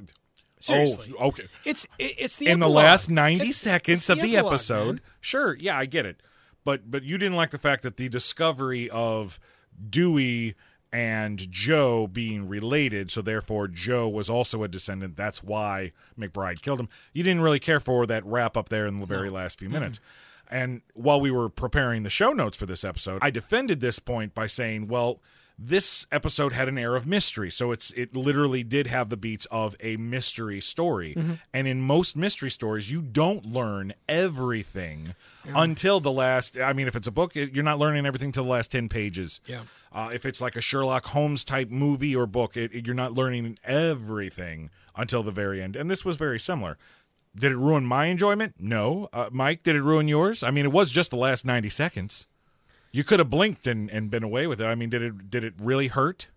[0.60, 1.12] Seriously.
[1.20, 1.48] oh, okay.
[1.66, 4.86] It's it, it's the in the last 90 It's- seconds of the epilogue, episode.
[4.98, 5.02] man.
[5.20, 6.22] Sure, yeah, I get it.
[6.64, 9.40] But but you didn't like the fact that the discovery of
[9.90, 10.56] Dewey
[10.94, 15.16] and Joe being related, so therefore Joe was also a descendant.
[15.16, 16.90] That's why McBride killed him.
[17.14, 20.00] You didn't really care for that wrap up there in the very last few minutes.
[20.50, 24.36] And while we were preparing the show notes for this episode, I defended this point
[24.36, 25.22] by saying, well,
[25.60, 27.52] this episode had an air of mystery.
[27.52, 31.16] So it's it literally did have the beats of a mystery story.
[31.54, 35.14] And in most mystery stories, you don't learn everything
[35.56, 38.50] until the last I mean if it's a book, you're not learning everything till the
[38.50, 39.40] last 10 pages.
[39.46, 39.62] Yeah.
[39.92, 43.14] Uh, if it's like a Sherlock Holmes type movie or book, it, it- you're not
[43.14, 45.76] learning everything until the very end.
[45.76, 46.78] And this was very similar.
[47.36, 48.56] Did it ruin my enjoyment?
[48.60, 49.08] No.
[49.14, 50.44] Uh, Mike, did it ruin yours?
[50.44, 52.26] I mean, it was just the last 90 seconds.
[52.92, 54.66] You could have blinked and, and been away with it.
[54.66, 56.28] I mean, did it did it really hurt?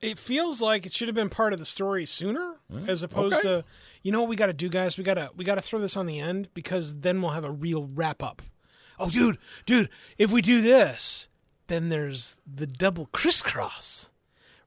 [0.00, 3.42] It feels like it should have been part of the story sooner, as opposed okay.
[3.42, 3.64] to,
[4.02, 4.98] you know what we got to do, guys?
[4.98, 7.88] We gotta we gotta throw this on the end because then we'll have a real
[7.94, 8.42] wrap up.
[8.98, 11.28] Oh, dude, dude, if we do this,
[11.68, 14.10] then there's the double crisscross.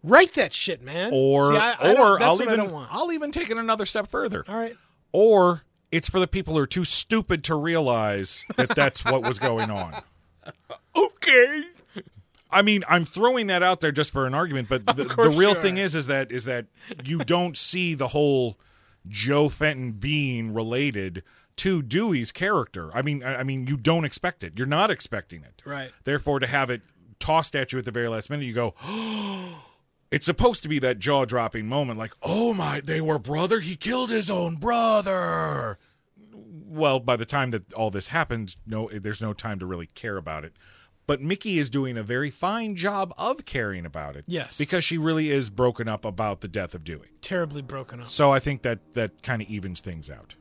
[0.04, 1.12] Write that shit, man.
[1.13, 2.60] Or See, I- I or I'll even.
[2.90, 4.44] I'll even take it another step further.
[4.48, 4.76] All right.
[5.12, 9.40] Or it's for the people who are too stupid to realize that that's what was
[9.40, 10.02] going on.
[10.98, 11.64] Okay.
[12.50, 15.54] I mean, I'm throwing that out there just for an argument, but the, the real
[15.54, 16.68] thing is, is that is that
[17.04, 18.58] you don't see the whole
[19.08, 21.24] Joe Fenton being related
[21.58, 22.90] to Dewey's character.
[22.94, 24.54] I mean, I I mean, you don't expect it.
[24.58, 25.62] You're not expecting it.
[25.66, 25.92] Right.
[26.04, 26.82] Therefore, to have it
[27.20, 29.66] tossed at you at the very last minute, you go, Oh,
[30.12, 33.60] it's supposed to be that jaw dropping moment like, oh my, they were brother.
[33.60, 35.78] He killed his own brother.
[36.34, 40.18] Well, by the time that all this happened, no, there's no time to really care
[40.18, 40.54] about it.
[41.08, 44.26] But Mickey is doing a very fine job of caring about it.
[44.28, 44.58] Yes.
[44.58, 47.08] Because she really is broken up about the death of Dewey.
[47.22, 48.10] Terribly broken up.
[48.10, 50.36] So I think that that kind of evens things out.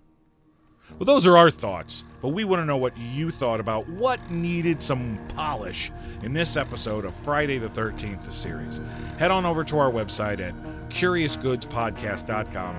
[0.98, 4.30] Well, those are our thoughts, but we want to know what you thought about what
[4.30, 5.90] needed some polish
[6.22, 8.80] in this episode of Friday the 13th, the series.
[9.18, 10.54] Head on over to our website at
[10.90, 12.76] curiousgoodspodcast.com,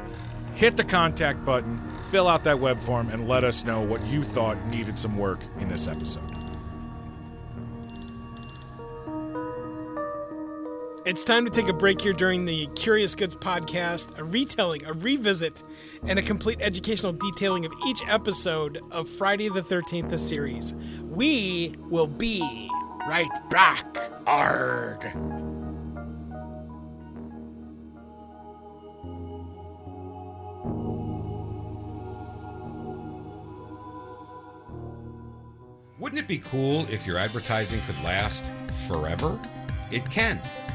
[0.55, 4.23] hit the contact button, fill out that web form, and let us know what you
[4.23, 6.46] thought needed some work in this episode.
[11.07, 14.91] It's time to take a break here during the Curious Goods podcast, a retelling, a
[14.91, 15.63] revisit,
[16.05, 20.73] and a complete educational detailing of each episode of Friday the 13th, the series.
[21.05, 22.41] We will be
[23.07, 23.85] right back.
[24.25, 25.05] Arg.
[35.99, 38.51] Wouldn't it be cool if your advertising could last
[38.89, 39.39] forever?
[39.89, 40.41] It can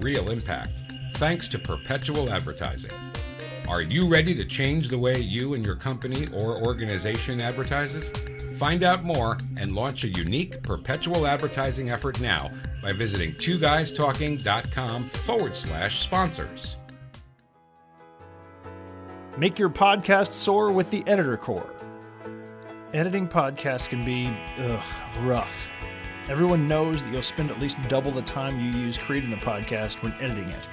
[0.00, 0.70] real impact,
[1.14, 2.90] thanks to perpetual advertising.
[3.68, 8.12] Are you ready to change the way you and your company or organization advertises?
[8.58, 12.50] Find out more and launch a unique perpetual advertising effort now
[12.82, 16.76] by visiting twoguystalking.com forward slash sponsors.
[19.36, 21.74] Make your podcast soar with the Editor Core.
[22.92, 24.28] Editing podcasts can be
[24.58, 24.84] ugh,
[25.24, 25.68] rough.
[26.26, 30.02] Everyone knows that you'll spend at least double the time you use creating the podcast
[30.02, 30.66] when editing it.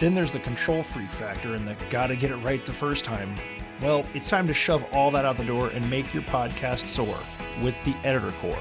[0.00, 3.36] Then there's the control freak factor and the gotta get it right the first time.
[3.80, 7.16] Well, it's time to shove all that out the door and make your podcast soar
[7.62, 8.58] with the Editor Core.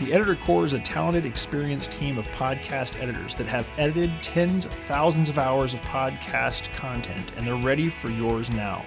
[0.00, 4.66] The Editor Core is a talented, experienced team of podcast editors that have edited tens
[4.66, 8.84] of thousands of hours of podcast content, and they're ready for yours now.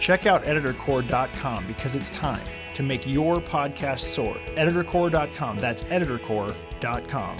[0.00, 2.42] Check out editorcore.com because it's time
[2.74, 4.36] to make your podcast soar.
[4.56, 5.58] Editorcore.com.
[5.58, 7.36] That's editorcore.com.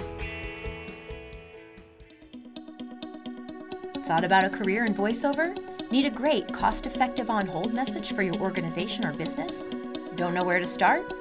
[4.00, 5.56] Thought about a career in voiceover?
[5.90, 9.68] Need a great, cost effective on hold message for your organization or business?
[10.16, 11.12] Don't know where to start?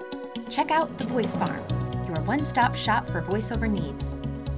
[0.49, 1.63] Check out The Voice Farm,
[2.08, 4.17] your one stop shop for voiceover needs.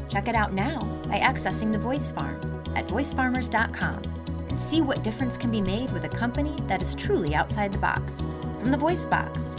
[0.10, 4.04] Check it out now by accessing The Voice Farm at voicefarmers.com
[4.50, 7.78] and see what difference can be made with a company that is truly outside the
[7.78, 8.26] box.
[8.66, 9.56] From the Voice Box,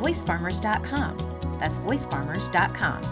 [0.00, 1.16] voicefarmers.com.
[1.60, 3.02] That's voicefarmers.com.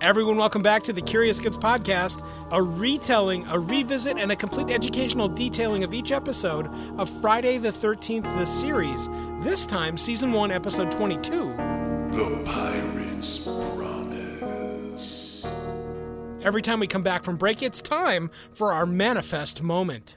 [0.00, 4.70] Everyone, welcome back to the Curious Goods podcast, a retelling, a revisit, and a complete
[4.70, 9.10] educational detailing of each episode of Friday the 13th, the series.
[9.42, 11.75] This time, season 1, episode 22.
[12.16, 15.46] The Pirate's Promise.
[16.42, 20.16] Every time we come back from break, it's time for our manifest moment.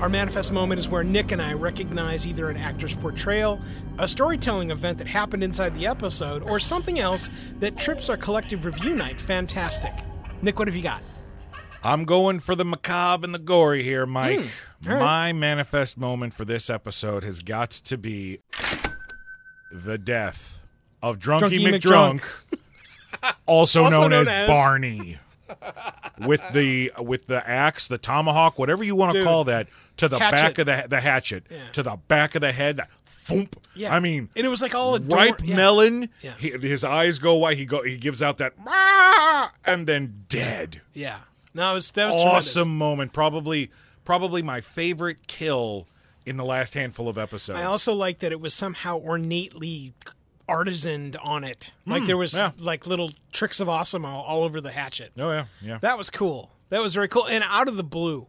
[0.00, 3.60] Our manifest moment is where Nick and I recognize either an actor's portrayal,
[3.98, 8.64] a storytelling event that happened inside the episode, or something else that trips our collective
[8.64, 9.92] review night fantastic.
[10.42, 11.02] Nick, what have you got?
[11.82, 14.46] I'm going for the macabre and the gory here, Mike.
[14.84, 14.90] Hmm.
[14.90, 15.00] all right.
[15.00, 18.38] My manifest moment for this episode has got to be
[19.72, 20.58] the death
[21.02, 22.22] of Drunky, Drunky McDrunk,
[23.46, 25.18] also, Also known, known as, as- Barney.
[26.26, 30.18] with the with the axe, the tomahawk, whatever you want to call that, to the
[30.18, 30.36] Hatchet.
[30.36, 33.56] back of the the hatchet, to the back of the head, that thump.
[33.74, 33.94] Yeah.
[33.94, 35.56] I mean, and it was like all a ripe yeah.
[35.56, 36.10] melon.
[36.20, 36.34] Yeah.
[36.38, 37.56] He, his eyes go white.
[37.56, 37.82] He go.
[37.82, 38.52] He gives out that,
[39.64, 41.20] and then dead Yeah.
[41.54, 42.78] No, it was, that was awesome tremendous.
[42.78, 43.12] moment.
[43.14, 43.70] Probably,
[44.04, 45.88] probably my favorite kill
[46.26, 47.58] in the last handful of episodes.
[47.58, 49.94] I also like that it was somehow ornately
[50.48, 51.72] artisaned on it.
[51.86, 52.50] Like there was Hmm, yeah.
[52.58, 55.12] like little tricks of awesome all, all over the hatchet.
[55.18, 55.78] oh yeah, yeah.
[55.78, 56.50] That was cool.
[56.70, 57.26] That was very cool.
[57.26, 58.26] And out of the blue,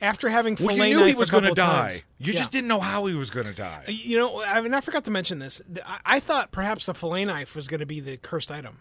[0.00, 1.88] After having Well, fillet you knew he was going to die.
[1.88, 2.04] times.
[2.18, 2.38] You Yeah.
[2.38, 3.82] just didn't know how he was going to die.
[3.88, 5.60] You know, I mean, I forgot to mention this.
[5.84, 8.78] I, I thought perhaps the fillet knife was going to be the cursed item.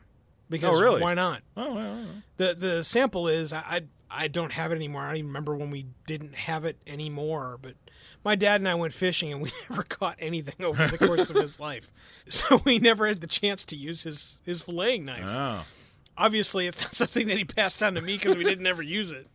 [0.47, 1.01] Because Oh, really?
[1.01, 1.41] why not?
[1.57, 2.05] Oh, well, well,
[2.37, 5.01] The the sample is I, I I don't have it anymore.
[5.03, 7.59] I don't even remember when we didn't have it anymore.
[7.61, 7.75] But
[8.23, 11.35] my dad and I went fishing and we never caught anything over the course of
[11.35, 11.91] his life,
[12.27, 15.23] so we never had the chance to use his his filleting knife.
[15.25, 15.65] oh.
[16.17, 19.11] Obviously, it's not something that he passed down to me because we didn't ever use
[19.11, 19.27] it.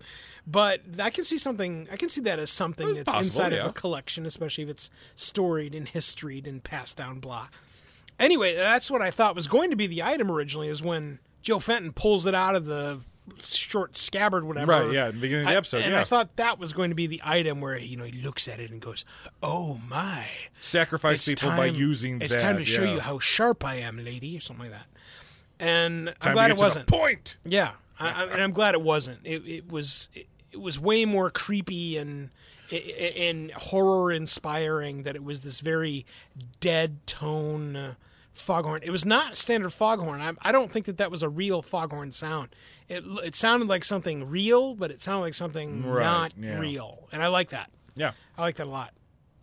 [0.45, 1.87] But I can see something.
[1.93, 3.65] I can see that as something It's that's possible, inside yeah.
[3.65, 7.21] of a collection, especially if it's storied and historied and passed down.
[7.21, 7.47] Blah.
[8.19, 10.67] Anyway, that's what I thought was going to be the item originally.
[10.67, 13.01] Is when Joe Fenton pulls it out of the
[13.43, 14.73] short scabbard, whatever.
[14.73, 16.01] Right, yeah, at the beginning of the I- episode, and yeah.
[16.01, 18.61] I thought that was going to be the item where you know he looks at
[18.61, 19.05] it and goes,
[19.43, 20.27] "Oh my."
[20.61, 22.41] Sacrifice people by time- using It's that.
[22.41, 24.87] time to show you how sharp I am, lady, or something like that.
[25.59, 26.87] And I'm Time to glad it wasn't.
[26.89, 27.37] point.
[27.45, 29.21] Yeah, I, I, and I'm glad it wasn't.
[29.25, 32.31] It, it was it, it was way more creepy and
[32.71, 36.07] and horror inspiring that it was this very
[36.61, 37.95] dead tone uh,
[38.33, 38.81] foghorn.
[38.83, 40.21] It was not a standard foghorn.
[40.21, 42.49] I, I don't think that that was a real foghorn sound.
[42.93, 46.59] It it sounded like something real, but it sounded like something Right, not yeah.
[46.59, 47.71] real, and I like that.
[47.95, 48.13] Yeah.
[48.37, 48.93] I like that a lot.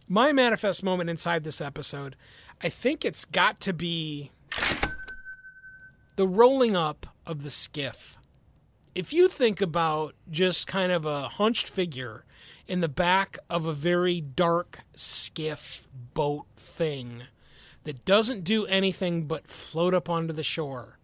[0.08, 2.16] My manifest moment inside this episode,
[2.62, 4.32] I think it's got to be
[6.16, 8.18] the rolling up of the skiff.
[8.94, 12.26] If you think about just kind of a hunched figure
[12.68, 17.24] in the back of a very dark skiff boat thing
[17.84, 20.99] that doesn't do anything but float up onto the shore.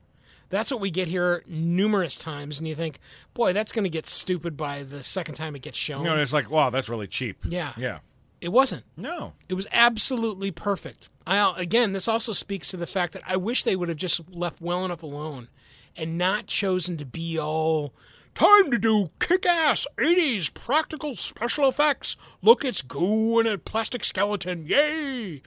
[0.55, 2.99] That's what we get here numerous times, and you think,
[3.33, 6.05] boy, that's going to get stupid by the second time it gets shown.
[6.05, 7.43] You know, it's like, wow, that's really cheap.
[7.45, 7.73] Yeah.
[7.75, 7.99] Yeah.
[8.39, 8.85] It wasn't.
[8.95, 9.33] No.
[9.49, 11.09] It was absolutely perfect.
[11.27, 14.21] I, again, this also speaks to the fact that I wish they would have just
[14.29, 15.49] left well enough alone
[15.97, 17.93] and not chosen to be all
[18.33, 22.15] time to do kick ass 80s practical special effects.
[22.41, 24.65] Look, it's goo and a plastic skeleton.
[24.67, 25.41] Yay!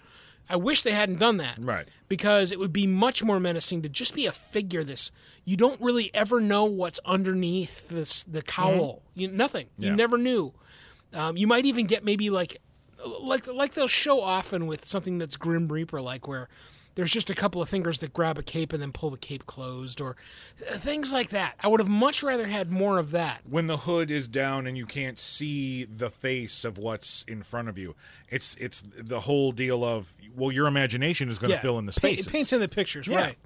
[0.51, 1.57] I wish they hadn't done that.
[1.59, 1.89] Right.
[2.09, 5.11] Because it would be much more menacing to just be a figure this.
[5.45, 9.03] You don't really ever know what's underneath this the cowl.
[9.15, 9.69] You, nothing.
[9.77, 10.53] You never knew.
[11.13, 12.59] Um, you might even get maybe like
[13.21, 16.49] like like they'll show often with something that's Grim Reaper like where
[16.99, 19.47] there's just a couple of fingers that grab a cape and then pull the cape
[19.47, 20.17] closed or
[20.69, 21.55] uh, things like that.
[21.61, 23.43] I would have much rather had more of that.
[23.49, 27.69] When the hood is down and you can't see the face of what's in front
[27.69, 27.95] of you,
[28.29, 31.93] it's it's the whole deal of well, your imagination is going to fill in the
[31.93, 32.27] Pa- spaces.
[32.27, 33.21] It paints in the pictures, Yeah.
[33.21, 33.37] right?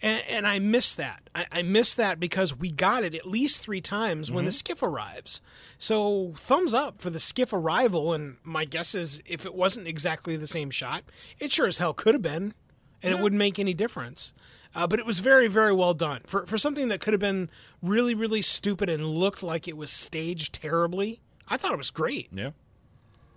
[0.00, 1.28] And, and I miss that.
[1.34, 4.46] I, I miss that because we got it at least three times when Mm-hmm.
[4.46, 5.42] the skiff arrives.
[5.78, 8.12] So thumbs up for the skiff arrival.
[8.14, 11.04] And my guess is if it wasn't exactly the same shot,
[11.38, 12.54] it sure as hell could have been,
[13.02, 14.32] and it wouldn't make any difference.
[14.74, 17.50] Uh, but it was very, very well done for for something that could have been
[17.82, 21.20] really, really stupid and looked like it was staged terribly.
[21.48, 22.28] I thought it was great.
[22.32, 22.50] yeah.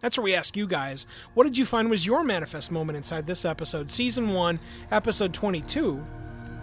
[0.01, 3.25] That's where we ask you guys, what did you find was your manifest moment inside
[3.25, 4.59] this episode, season one,
[4.91, 6.05] episode 22?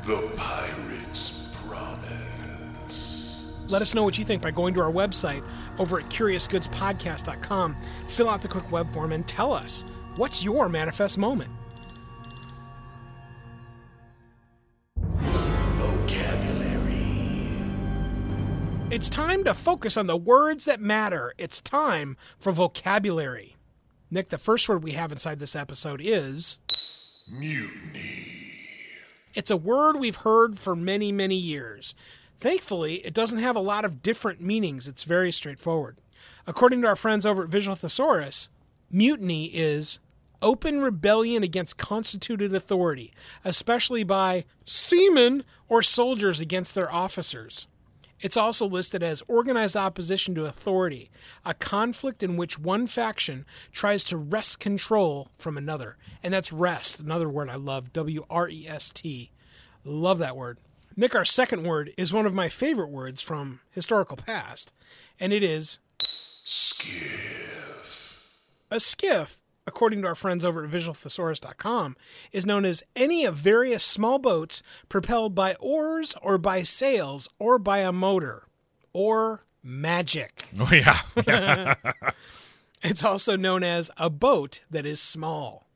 [0.07, 3.43] The Pirate's Promise.
[3.69, 5.43] Let us know what you think by going to our website
[5.79, 7.77] over at curiousgoodspodcast.com.
[8.11, 9.83] Fill out the quick web form and tell us
[10.17, 11.51] what's your manifest moment.
[18.93, 21.33] It's time to focus on the words that matter.
[21.39, 23.57] It's time for vocabulary.
[24.11, 26.59] Nick, the first word we have inside this episode is
[27.27, 28.27] Mutiny.
[29.35, 31.95] It's a word we've heard for many, many years.
[32.39, 34.87] Thankfully, it doesn't have a lot of different meanings.
[34.87, 35.97] It's very straightforward.
[36.47, 38.51] According to our friends over at Visual Thesaurus,
[38.91, 40.01] mutiny is
[40.43, 43.11] open rebellion against constituted authority,
[43.43, 47.69] especially by seamen or soldiers against their officers.
[48.23, 51.11] It's also listed as organized opposition to authority,
[51.45, 55.97] a conflict in which one faction tries to wrest control from another.
[56.23, 59.33] And that's rest, another word I love W R E S T.
[59.85, 60.59] Love that word.
[60.97, 64.73] Nick, our second word is one of my favorite words from historical past,
[65.19, 65.81] and it is
[66.45, 68.39] Skiff.
[68.71, 71.97] a skiff, according to our friends over at visualthesaurus.com,
[72.33, 77.59] is known as any of various small boats propelled by oars or by sails or
[77.59, 78.47] by a motor
[78.93, 80.49] or magic.
[80.61, 81.75] Oh yeah.
[82.83, 85.69] It's also known as a boat that is small.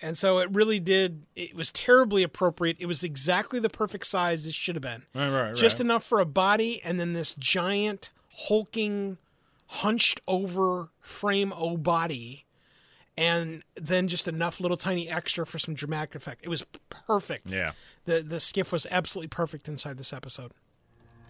[0.00, 2.76] And so it really did, it was terribly appropriate.
[2.80, 5.02] It was exactly the perfect size it should have been.
[5.14, 8.10] Right, right, Just enough for a body and then this giant,
[8.48, 9.18] hulking,
[9.66, 12.45] hunched over frame o body.
[13.18, 16.42] And then just enough little tiny extra for some dramatic effect.
[16.44, 17.50] It was perfect.
[17.50, 17.72] Yeah.
[18.04, 20.52] The the skiff was absolutely perfect inside this episode.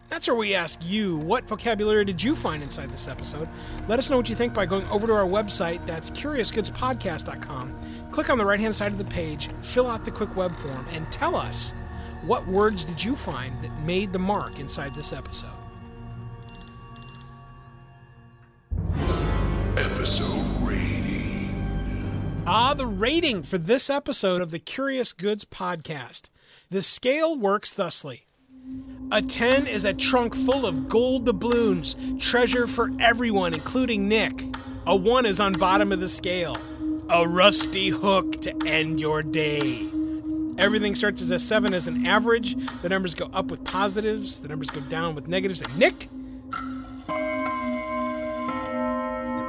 [0.09, 3.49] That's where we ask you, what vocabulary did you find inside this episode?
[3.89, 5.85] Let us know what you think by going over to our website.
[5.85, 7.81] That's curiousgoodspodcast.com.
[8.13, 10.87] Click on the right hand side of the page, fill out the quick web form,
[10.93, 11.75] and tell us
[12.23, 15.51] what words did you find that made the mark inside this episode.
[19.77, 20.56] Episode rating.
[22.49, 26.31] Ah, the rating for this episode of the Curious Goods podcast.
[26.71, 28.27] The scale works thusly.
[29.11, 34.45] A 10 is a trunk full of gold doubloons, treasure for everyone, including Nick.
[34.87, 36.57] A 1 is on bottom of the scale.
[37.11, 39.91] A rusty hook to end your day.
[40.57, 42.55] Everything starts as a 7 as an average.
[42.83, 45.63] The numbers go up with positives, the numbers go down with negatives.
[45.63, 46.09] And Nick?
[47.09, 47.17] There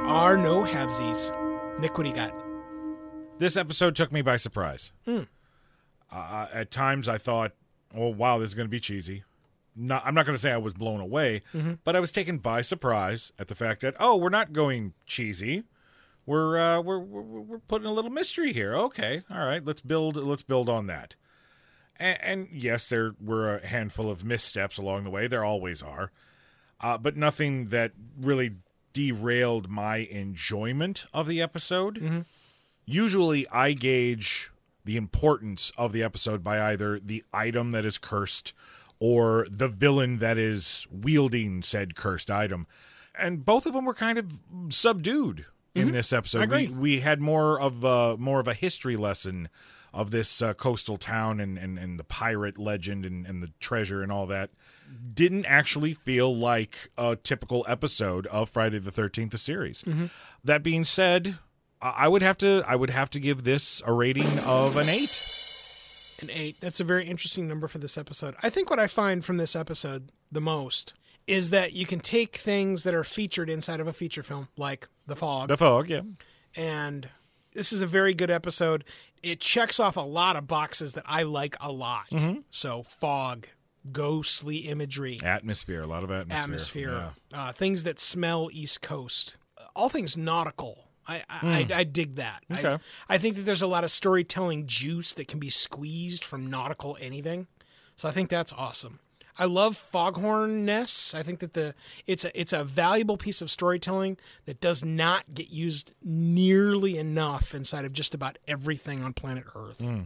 [0.08, 1.32] are no halvesies.
[1.78, 2.47] Nick, what do you got?
[3.38, 4.90] This episode took me by surprise.
[5.06, 7.52] Uh, at times, I thought,
[7.94, 9.22] "Oh wow, this is going to be cheesy."
[9.76, 11.42] Not, I'm not going to say I was blown away,
[11.84, 15.62] but I was taken by surprise at the fact that, oh, we're not going cheesy.
[16.26, 18.74] We're, uh, we're we're we're putting a little mystery here.
[18.74, 21.14] Okay, all right, let's build let's build on that.
[21.96, 25.28] And, and yes, there were a handful of missteps along the way.
[25.28, 26.10] There always are,
[26.80, 28.56] uh, but nothing that really
[28.92, 32.24] derailed my enjoyment of the episode
[32.88, 34.50] usually I gauge
[34.84, 38.54] the importance of the episode by either the item that is cursed
[38.98, 42.66] or the villain that is wielding said cursed item.
[43.16, 45.92] And both of them were kind of subdued in mm-hmm.
[45.92, 46.40] this episode.
[46.40, 46.66] I agree.
[46.68, 49.50] We, we had more of a, more of a history lesson
[49.92, 54.02] of this uh, coastal town and, and, and the pirate legend and, and the treasure
[54.02, 54.50] and all that.
[55.12, 59.82] Didn't actually feel like a typical episode of Friday the Thirteenth, the series.
[59.82, 60.06] Mm-hmm.
[60.42, 61.38] That being said,
[61.80, 65.34] I would have to I would have to give this a rating of an eight.
[66.20, 66.56] An eight.
[66.60, 68.34] That's a very interesting number for this episode.
[68.42, 70.94] I think what I find from this episode the most
[71.28, 74.88] is that you can take things that are featured inside of a feature film, like
[75.06, 76.00] The Fog, The fog, yeah.
[76.56, 77.08] and
[77.52, 78.82] this is a very good episode.
[79.22, 82.06] It checks off a lot of boxes that I like a lot.
[82.50, 83.46] So, fog,
[83.92, 86.44] ghostly imagery, Atmosphere, a lot of atmosphere.
[86.44, 89.36] atmosphere, uh, things that smell East Coast,
[89.76, 90.87] all things nautical.
[91.08, 92.42] I, I, I, I dig that.
[92.50, 92.82] I- Okay.
[93.08, 96.96] I, think that there's a lot of storytelling juice that can be squeezed from nautical
[97.00, 97.46] anything.
[97.96, 99.00] So I think that's awesome.
[99.40, 101.14] I love foghorn nests.
[101.14, 101.74] I think that the
[102.08, 107.54] it's a it's a valuable piece of storytelling that does not get used nearly enough
[107.54, 109.80] inside of just about everything on planet Earth.
[109.80, 109.98] I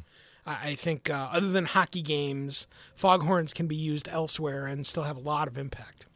[0.71, 5.17] I think uh, other than hockey games, foghorns can be used elsewhere and still have
[5.17, 6.07] a lot of impact.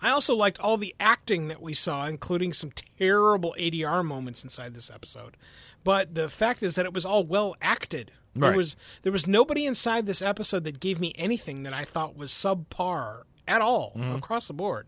[0.00, 4.74] I also liked all the acting that we saw, including some terrible ADR moments inside
[4.74, 5.36] this episode.
[5.84, 8.12] But the fact is that it was all well acted.
[8.34, 8.56] There Right.
[8.56, 12.30] was there was nobody inside this episode that gave me anything that I thought was
[12.30, 14.86] subpar at all across the board.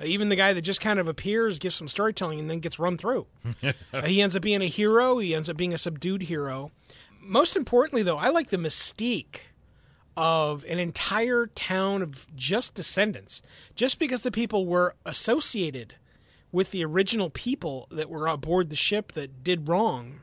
[0.00, 2.78] Uh, even the guy that just kind of appears, gives some storytelling, and then gets
[2.78, 3.26] run through.
[3.92, 5.18] Uh, he ends up being a hero.
[5.18, 6.70] He ends up being a subdued hero.
[7.20, 9.40] Most importantly, though, I like the mystique
[10.18, 13.40] of an entire town of just descendants,
[13.76, 15.94] just because the people were associated
[16.50, 20.22] with the original people that were aboard the ship that did wrong.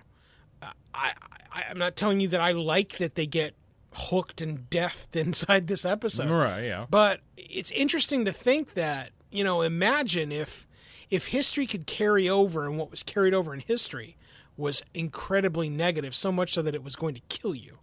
[0.61, 1.13] Uh, I,
[1.49, 3.55] I, I'm not telling you that I like that they get
[3.93, 6.29] hooked and deathed inside this episode.
[6.29, 6.87] Right, yeah.
[6.89, 10.67] But it's interesting to think that, you know, imagine if
[11.09, 14.17] if history could carry over and what was carried over in history
[14.57, 17.74] was incredibly negative, so much so that it was going to kill you.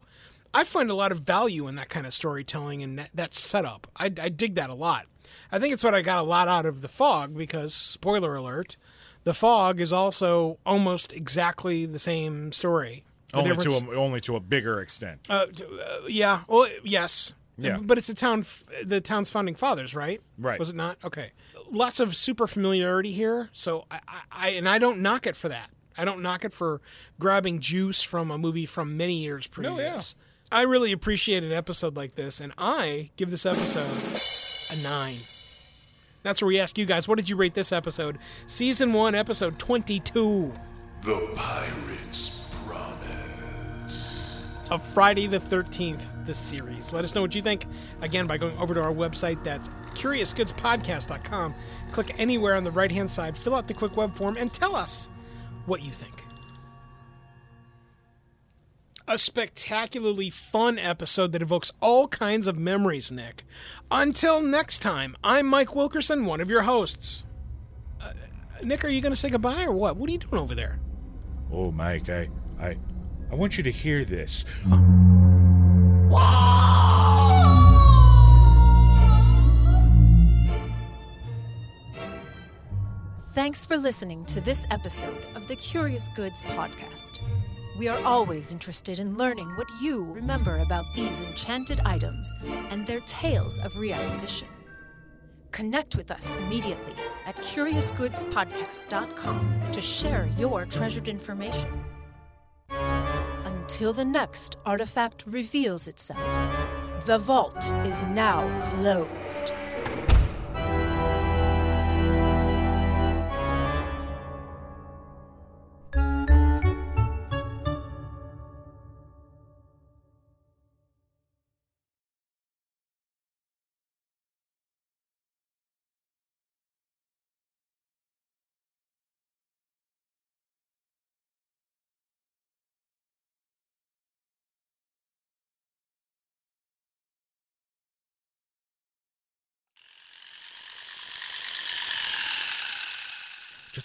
[0.55, 3.87] I find a lot of value in that kind of storytelling and that, that setup.
[3.97, 5.07] I, I dig that a lot.
[5.51, 8.77] I think it's what I got a lot out of The Fog because, spoiler alert,
[9.25, 13.05] The Fog is also almost exactly the same story.
[13.31, 15.21] The Only difference- to a, only to a bigger extent.
[15.31, 16.41] uh, t- uh, yeah.
[16.49, 17.33] Well, yes.
[17.59, 17.79] Yeah.
[17.83, 18.45] But it's a town,
[18.85, 20.21] the town's founding fathers, right?
[20.39, 20.59] Right.
[20.59, 20.99] Was it not?
[21.05, 21.33] Okay.
[21.71, 23.49] Lots of super familiarity here.
[23.53, 25.71] So I, I, I, and I don't knock it for that.
[25.97, 26.81] I don't knock it for
[27.21, 30.15] grabbing juice from a movie from many years previous.
[30.53, 33.89] I really appreciate an episode like this, and I give this episode
[34.71, 35.17] a nine.
[36.23, 38.19] That's where we ask you guys, what did you rate this episode?
[38.47, 40.53] Season one, episode twenty-two.
[41.05, 44.47] The Pirate's Promise.
[44.71, 46.93] of Friday the 13th, this series.
[46.93, 47.67] Let us know what you think,
[48.03, 49.43] again, by going over to our website.
[49.43, 51.55] That's CuriousGoodsPodcast.com.
[51.93, 54.77] Click anywhere on the right hand side, fill out the quick web form, and tell
[54.77, 55.09] us
[55.67, 56.22] what you think
[59.13, 63.45] a spectacularly fun episode that evokes all kinds of memories, Nick.
[63.91, 67.25] Until next time, I'm Mike Wilkerson, one of your hosts.
[68.01, 68.15] Uh,
[68.63, 69.99] Nick, are you going to say goodbye or what?
[69.99, 70.81] What are you doing over there?
[71.53, 72.79] Oh, Mike, I, I,
[73.31, 74.47] I want you to hear this.
[83.35, 87.19] Thanks for listening to this episode of the Curious Goods Podcast.
[87.79, 92.31] We are always interested in learning what you remember about these enchanted items
[92.71, 94.49] and their tales of reacquisition.
[95.53, 96.93] Connect with us immediately
[97.25, 101.83] at CuriousGoodsPodcast.com to share your treasured information.
[103.45, 106.21] Until the next artifact reveals itself,
[107.07, 109.51] the vault is now closed.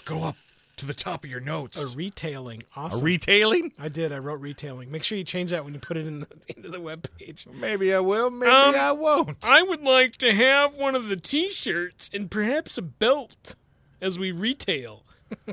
[0.08, 0.36] Go up
[0.78, 1.82] to the top of your notes.
[1.82, 2.64] A retailing.
[2.76, 3.02] Awesome.
[3.02, 3.74] A retailing?
[3.80, 4.12] I did.
[4.12, 4.92] I wrote retailing.
[4.92, 7.48] Make sure you change that when you put it in the into the web page.
[7.52, 9.38] Maybe I will, maybe Um, I won't.
[9.44, 13.56] I would like to have one of the T-shirts and perhaps a belt
[14.02, 15.04] as we retail.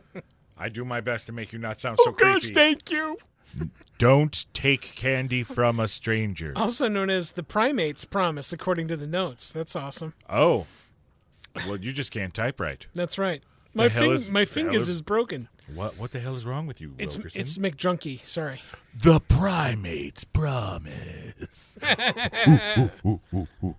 [0.58, 2.52] I do my best to make you not sound Oh, so creepy.
[2.54, 3.18] thank you.
[3.98, 6.52] Don't take candy from a stranger.
[6.56, 9.52] Also known as the Primates Promise, according to the notes.
[9.52, 10.14] That's awesome.
[10.28, 10.66] Oh.
[11.66, 12.84] Well, you just can't type right.
[12.94, 13.42] That's right.
[13.74, 15.48] My fing- is- my fingers is- is broken.
[15.74, 17.40] What what the hell is wrong with you, It's Wilkerson?
[17.40, 18.24] it's McDrunky.
[18.26, 18.60] Sorry.
[18.94, 21.78] The primates promise.
[23.06, 23.76] ooh, ooh, ooh.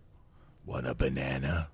[0.66, 1.70] Want a banana?